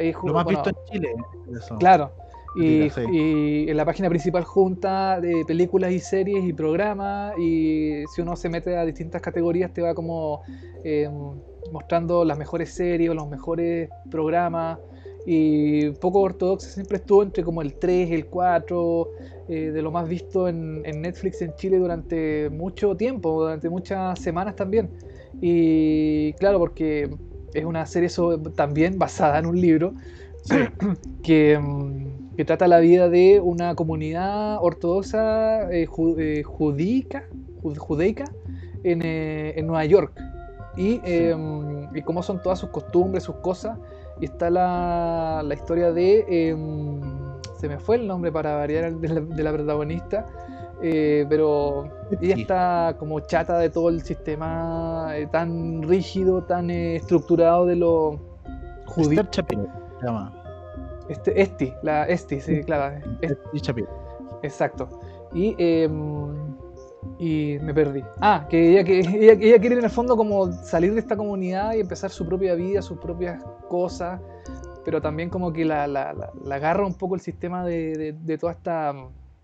[0.00, 1.14] ahí ju- Lo más bueno, visto en Chile.
[1.56, 1.76] eso.
[1.78, 2.10] Claro.
[2.58, 3.02] Y, Mira, sí.
[3.12, 8.34] y en la página principal junta de películas y series y programas y si uno
[8.36, 10.40] se mete a distintas categorías te va como
[10.82, 11.08] eh,
[11.70, 14.80] mostrando las mejores series o los mejores programas
[15.24, 19.10] y poco ortodoxa siempre estuvo entre como el 3, el 4
[19.48, 24.18] eh, de lo más visto en, en Netflix en Chile durante mucho tiempo, durante muchas
[24.20, 24.90] semanas también
[25.40, 27.10] y claro porque
[27.52, 29.94] es una serie so- también basada en un libro
[30.42, 30.70] Sí.
[31.22, 37.24] que, mm, que trata la vida de una comunidad ortodoxa eh, ju- eh, judíca,
[37.62, 38.24] ju- judaica
[38.84, 40.12] en, eh, en Nueva York.
[40.76, 41.34] Y, eh,
[41.94, 43.78] y cómo son todas sus costumbres, sus cosas.
[44.20, 46.24] Y está la, la historia de.
[46.28, 46.56] eh,
[47.58, 50.26] se me fue el nombre para variar de la, de la protagonista.
[50.82, 51.88] eh, pero
[52.20, 52.42] ella Sí.
[52.42, 58.20] está como chata de todo el sistema eh, tan rígido, tan eh, estructurado de lo
[58.84, 59.22] judío.
[59.22, 59.66] Esther Shapiro
[60.00, 60.42] se llama.
[61.08, 62.96] Este, Esti, la Esti, sí, claro.
[63.20, 63.88] es- Esther Shapiro.
[64.42, 64.88] exacto.
[65.34, 65.88] Y, eh,
[67.18, 68.02] y me perdí.
[68.20, 71.74] Ah, que ella, que ella, ella quiere en el fondo como salir de esta comunidad
[71.74, 74.20] y empezar su propia vida, sus propias cosas,
[74.84, 78.12] pero también como que la, la- la- la agarra un poco el sistema de, de-
[78.12, 78.94] de toda esta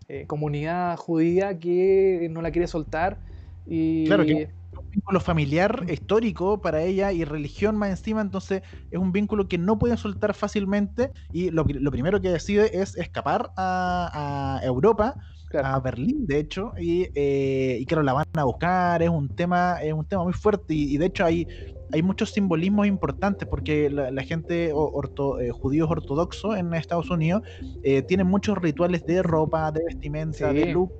[0.09, 3.19] eh, comunidad judía que no la quiere soltar.
[3.67, 4.49] Y, Claro que-
[4.93, 9.79] vínculo familiar histórico para ella y religión más encima, entonces es un vínculo que no
[9.79, 15.17] pueden soltar fácilmente y lo, lo primero que decide es escapar a, a Europa,
[15.49, 19.31] claro, a Berlín de hecho, y, eh, y claro, la van a buscar, es un
[19.31, 21.47] tema, es un tema muy fuerte y, y de hecho hay,
[21.93, 27.43] hay muchos simbolismos importantes porque la, la gente orto- eh, judíos ortodoxos en Estados Unidos
[27.83, 30.55] eh, tienen muchos rituales de ropa, de vestimenta, Sí.
[30.55, 30.93] de look,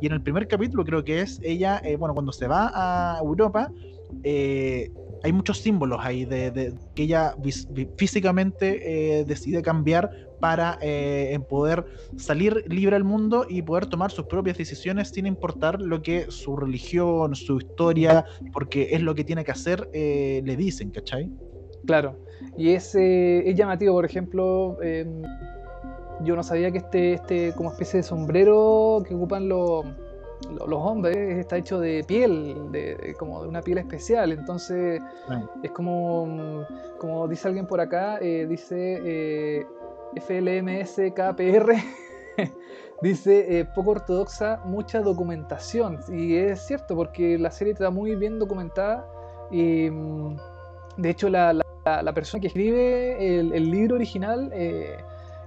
[0.00, 3.18] y en el primer capítulo creo que es ella, eh, bueno, cuando se va a
[3.20, 3.70] Europa,
[4.22, 4.90] eh,
[5.22, 7.34] hay muchos símbolos ahí de, que ella
[7.96, 10.10] físicamente eh, decide cambiar
[10.40, 10.78] para
[11.48, 11.84] poder
[12.16, 16.56] salir libre al mundo y poder tomar sus propias decisiones sin importar lo que su
[16.56, 21.30] religión, su historia, porque es lo que tiene que hacer, le dicen, ¿cachai?
[21.86, 22.18] claro.
[22.58, 25.22] Y es, es llamativo, por ejemplo, em,
[26.20, 29.84] yo no sabía que este, este como especie de sombrero que ocupan los,
[30.50, 34.32] lo- los hombres está hecho de piel, de, de- como de una piel especial.
[34.32, 35.00] Entonces
[35.62, 36.64] es como,
[36.98, 39.66] como dice alguien por acá, eh, dice eh,
[40.16, 41.72] FLMSKPR,
[43.02, 45.98] dice eh, poco ortodoxa, mucha documentación.
[46.08, 49.06] Y es cierto, porque la serie está muy bien documentada
[49.50, 50.36] y mm,
[50.96, 51.62] de hecho la, la-
[52.02, 54.96] la persona que escribe el, el libro original eh,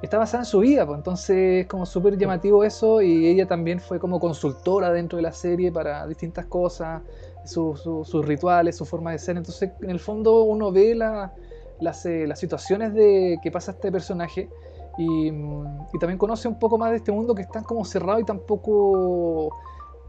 [0.02, 3.80] está basada en su vida, pues, entonces es como súper llamativo eso y ella también
[3.80, 7.02] fue como consultora dentro de la serie para distintas cosas,
[7.46, 11.32] su- su- sus rituales, su forma de ser, entonces en el fondo uno ve la-
[11.80, 14.50] las, eh, las situaciones de que pasa este personaje
[14.98, 17.86] y, mm, y también conoce un poco más de este mundo que es tan como
[17.86, 19.50] cerrado y tan poco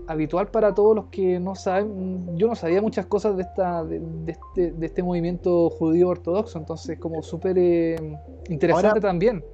[0.07, 2.37] habitual para todos los que no saben.
[2.37, 6.59] Yo no sabía muchas cosas de esta de, de este, de este movimiento judío ortodoxo,
[6.59, 7.97] entonces como súper eh,
[8.49, 9.45] interesante Ahora- también.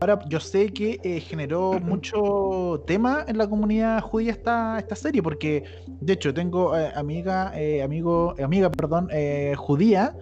[0.00, 5.22] Ahora, yo sé que eh, generó mucho tema en la comunidad judía esta, esta serie,
[5.22, 10.14] porque de hecho tengo eh, amiga, eh, amigo, amiga, perdón, eh, judía,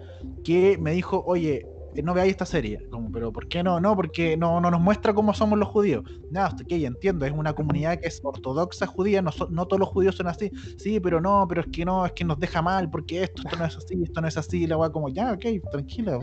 [0.43, 1.67] que me dijo, oye,
[2.03, 2.79] no veáis esta serie.
[2.89, 3.79] Como, pero ¿por qué no?
[3.79, 6.03] No, porque no, no nos muestra cómo somos los judíos.
[6.29, 9.79] Nada, hasta que entiendo, es una comunidad que es ortodoxa judía, no, so- no todos
[9.79, 10.51] los judíos son así.
[10.77, 13.57] Sí, pero no, pero es que no, es que nos deja mal, porque esto, esto
[13.57, 14.63] no es así, esto no es así.
[14.63, 16.19] Y la weá como, ya, ok, tranquila.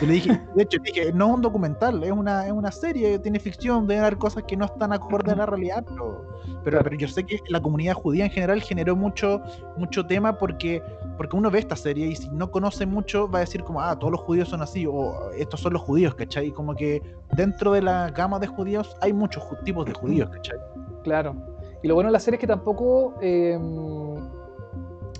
[0.00, 3.40] le dije, de hecho, dije, no es un documental, es una, es una serie, tiene
[3.40, 7.08] ficción, debe haber cosas que no están acorde a la realidad, pero pero, pero yo
[7.08, 9.40] sé que la comunidad judía en general generó mucho,
[9.76, 10.82] mucho tema porque,
[11.16, 13.98] porque uno ve esta serie y si no conoce mucho va a decir como, ah,
[13.98, 16.46] todos los judíos son así, o estos son los judíos, ¿cachai?
[16.48, 17.02] Y como que
[17.36, 20.58] dentro de la gama de judíos hay muchos tipos de judíos, ¿cachai?
[21.04, 21.34] Claro.
[21.82, 23.58] Y lo bueno de la serie es que tampoco, eh,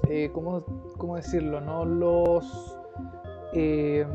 [0.09, 0.65] eh, ¿cómo,
[0.97, 1.61] cómo decirlo?
[1.61, 2.77] No los,
[3.53, 4.07] eh,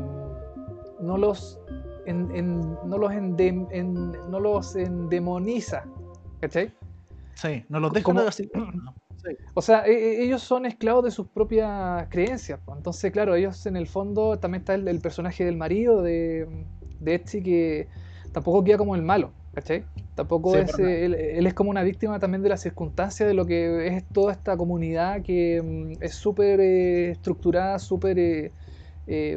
[1.00, 1.58] no los,
[2.06, 5.84] en- en- no los, endem- en- no los endemoniza,
[6.40, 6.72] ¿cachai?
[7.34, 8.50] Sí, no los dejan así.
[9.16, 9.30] Sí.
[9.54, 12.60] O sea, e- e- ellos son esclavos de sus propias creencias.
[12.66, 16.66] Entonces, claro, ellos en el fondo también está el, el personaje del marido de,
[16.98, 17.88] de Etsy que
[18.32, 19.86] tampoco queda como el malo, ¿cachai?
[20.14, 23.34] Tampoco Sí, es, eh, él, él es como una víctima también de las circunstancias de
[23.34, 28.52] lo que es toda esta comunidad que mm, es súper eh, estructurada, súper eh,
[29.06, 29.36] eh,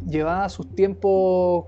[0.00, 1.66] llevada a sus tiempos,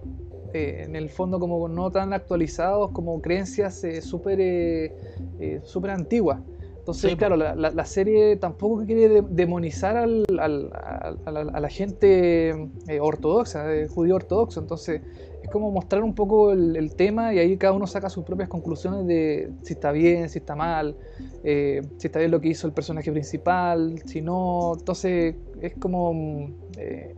[0.53, 4.95] eh, en el fondo como no tan actualizados, como creencias eh, súper eh,
[5.39, 6.41] eh, antiguas.
[6.79, 11.31] Entonces, Sí, claro, la, la- la serie tampoco quiere de- demonizar al- al- al- a,
[11.31, 12.51] la, a la gente
[12.87, 14.61] eh, ortodoxa, eh, judío ortodoxo.
[14.61, 15.03] Entonces,
[15.43, 18.49] es como mostrar un poco el, el tema y ahí cada uno saca sus propias
[18.49, 20.97] conclusiones de si está bien, si está mal,
[21.43, 24.75] eh, si está bien lo que hizo el personaje principal, si no.
[24.79, 26.55] Entonces, es como.
[26.77, 27.15] eh,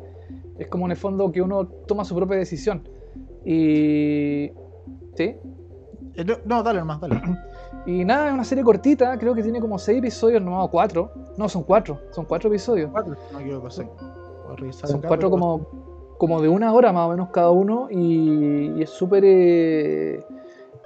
[0.58, 2.88] es como en el fondo que uno toma su propia decisión.
[3.44, 4.50] Y.
[5.16, 5.36] ¿Sí?
[6.14, 7.20] Eh, no, No, dale nomás, dale.
[7.84, 11.10] Y nada, es una serie cortita, creo que tiene como seis episodios, no, cuatro.
[11.36, 12.88] No, son cuatro, son cuatro episodios.
[12.92, 13.82] Cuatro, si no me equivoco, sí.
[14.70, 15.66] Son acá, cuatro pero- como,
[16.16, 20.24] como de una hora más o menos cada uno y, y es súper eh,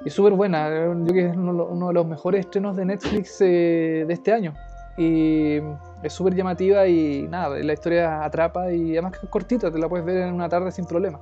[0.06, 0.70] es súper buena.
[0.70, 4.32] Yo creo que es uno, uno de los mejores estrenos de Netflix eh, de este
[4.32, 4.54] año.
[4.96, 5.56] Y
[6.02, 9.86] es súper llamativa y nada, la historia atrapa y además que es cortita, te la
[9.86, 11.20] puedes ver en una tarde sin problema.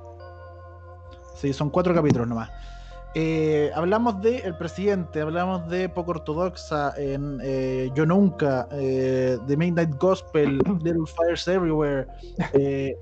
[1.35, 2.49] Sí, son cuatro capítulos nomás.
[3.17, 9.55] Eh, hablamos de El Presidente, hablamos de Poco Ortodoxa, en eh, Yo Nunca, eh, The
[9.55, 12.07] Midnight Gospel, Little Fires Everywhere.
[12.53, 12.93] eh,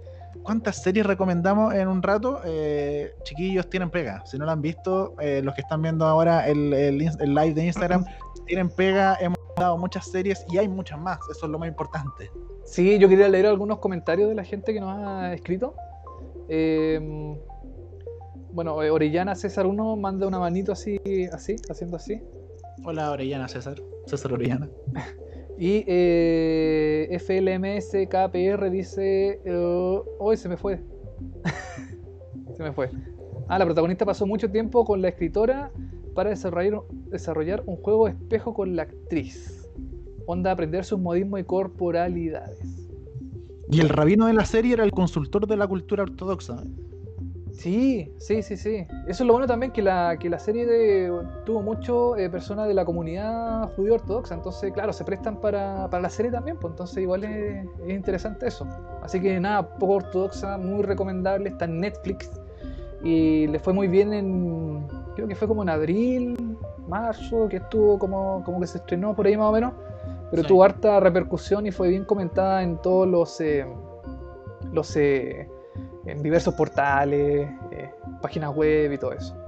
[0.44, 2.42] ¿Cuántas series recomendamos en un rato?
[2.46, 4.24] Eh, chiquillos, tienen pega.
[4.26, 7.54] Si no la han visto, eh, los que están viendo ahora el, el el live
[7.54, 8.06] de Instagram,
[8.46, 9.18] tienen pega.
[9.20, 11.18] Hemos dado muchas series y hay muchas más.
[11.32, 12.30] Eso es lo más importante.
[12.66, 15.76] Sí, yo quería leer algunos comentarios de la gente que nos ha escrito.
[16.50, 17.36] Eh,
[18.54, 20.98] bueno, eh, Orellana César 1 manda una manito así,
[21.32, 22.22] así, haciendo así.
[22.86, 23.82] Hola, Orellana, César.
[24.06, 24.70] César Orellana.
[25.56, 29.40] Y eh, FLMS KPR dice.
[29.46, 30.82] eh, Hoy se me fue.
[32.58, 32.90] se me fue.
[33.48, 35.72] Ah, la protagonista pasó mucho tiempo con la escritora
[36.16, 36.82] para desarrollar,
[37.12, 39.70] desarrollar un juego espejo con la actriz.
[40.26, 42.90] Onda aprender sus modismos y corporalidades.
[43.70, 46.64] Y el rabino de la serie era el consultor de la cultura ortodoxa.
[47.54, 48.88] Sí, sí, sí, sí.
[49.08, 51.12] Eso es lo bueno también que la, que la serie de-
[51.46, 54.34] tuvo mucho eh, personas de la comunidad judío ortodoxa.
[54.34, 56.58] Entonces, claro, se prestan para, para la serie también.
[56.58, 58.68] Pues entonces igual es, es interesante eso.
[59.04, 61.50] Así que nada, poco ortodoxa, muy recomendable.
[61.50, 62.32] Está en Netflix.
[63.04, 64.88] Y le fue muy bien en.
[65.16, 69.28] Creo que fue como en abril, marzo, que estuvo como, como que se estrenó por
[69.28, 69.74] ahí más o menos.
[70.32, 70.48] Pero Sí.
[70.48, 73.40] tuvo harta repercusión y fue bien comentada en todos los.
[73.42, 73.68] eh,
[74.72, 75.48] los eh,
[76.06, 77.92] en diversos portales, eh,
[78.22, 79.44] páginas web y todo eso.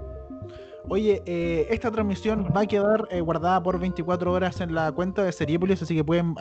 [0.88, 5.24] Oye, eh, esta transmisión va a quedar eh, guardada por 24 horas en la cuenta
[5.24, 6.36] de Seriepolis, así que pueden,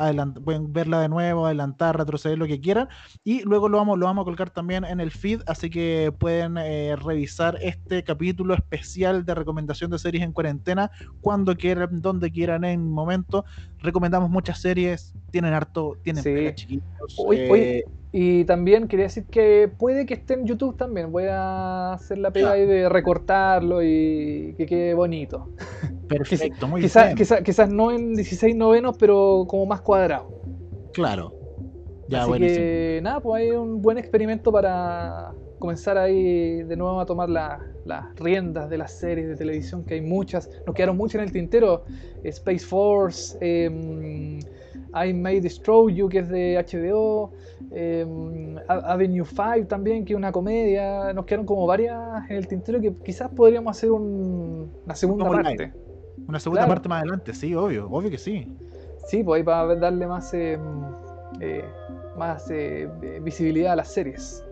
[0.44, 2.88] pueden verla de nuevo, adelantar, retroceder, lo que quieran.
[3.24, 6.58] Y luego lo vamos, lo vamos a colocar también en el feed, así que pueden
[6.58, 10.90] eh, revisar este capítulo especial de recomendación de series en cuarentena
[11.22, 13.46] cuando quieran, donde quieran, en momento.
[13.78, 16.82] Recomendamos muchas series, tienen harto, tienen Sí.
[17.16, 17.84] Oye, eh, oye,
[18.16, 21.10] Y también quería decir que puede que esté en YouTube también.
[21.10, 25.48] Voy a hacer la pega ahí de recortarlo y que quede bonito.
[26.08, 27.16] perfecto, muy Quizás bien.
[27.16, 30.28] quizá, quizás no en 16 novenos, pero como más cuadrado.
[30.92, 31.32] Claro.
[32.06, 32.60] Ya, Así buenísimo.
[32.60, 37.58] que nada, pues hay un buen experimento para comenzar ahí de nuevo a tomar la-
[37.84, 40.48] las riendas de las series de televisión, que hay muchas.
[40.66, 41.82] Nos quedaron muchas en el tintero.
[42.22, 44.38] Space Force, em,
[44.94, 47.32] I May Destroy You, que es de HBO,
[47.70, 51.12] em, A- Avenue 5 también, que es una comedia.
[51.12, 51.98] Nos quedaron como varias
[52.30, 55.72] en el tintero que quizás podríamos hacer un- una segunda Como parte.
[56.28, 56.74] Una segunda claro.
[56.74, 58.46] parte más adelante, sí, obvio, obvio que sí.
[59.06, 60.60] Sí, pues ahí para darle más, em,
[61.40, 61.64] eh,
[62.16, 62.88] más eh,
[63.22, 64.43] visibilidad a las series.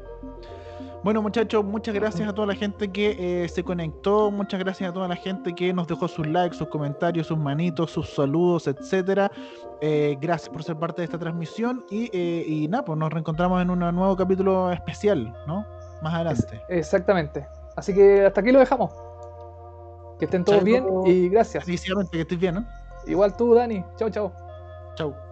[1.04, 4.92] Bueno, muchachos, muchas gracias a toda la gente que eh, se conectó, muchas gracias a
[4.92, 9.28] toda la gente que nos dejó sus likes, sus comentarios, sus manitos, sus saludos, etcétera.
[9.80, 13.60] Eh, gracias por ser parte de esta transmisión y, eh, y nada, pues nos reencontramos
[13.60, 15.66] en un nuevo capítulo especial, ¿no?
[16.02, 16.62] Más adelante.
[16.68, 17.48] Exactamente.
[17.74, 18.92] Así que hasta aquí lo dejamos.
[20.20, 21.64] Que estén todos bien y gracias.
[21.64, 22.66] Sinceramente, que estés bien, ¿no?
[23.08, 23.84] Igual tú, Dani.
[23.96, 24.32] Chao, chao.
[24.94, 25.31] Chau.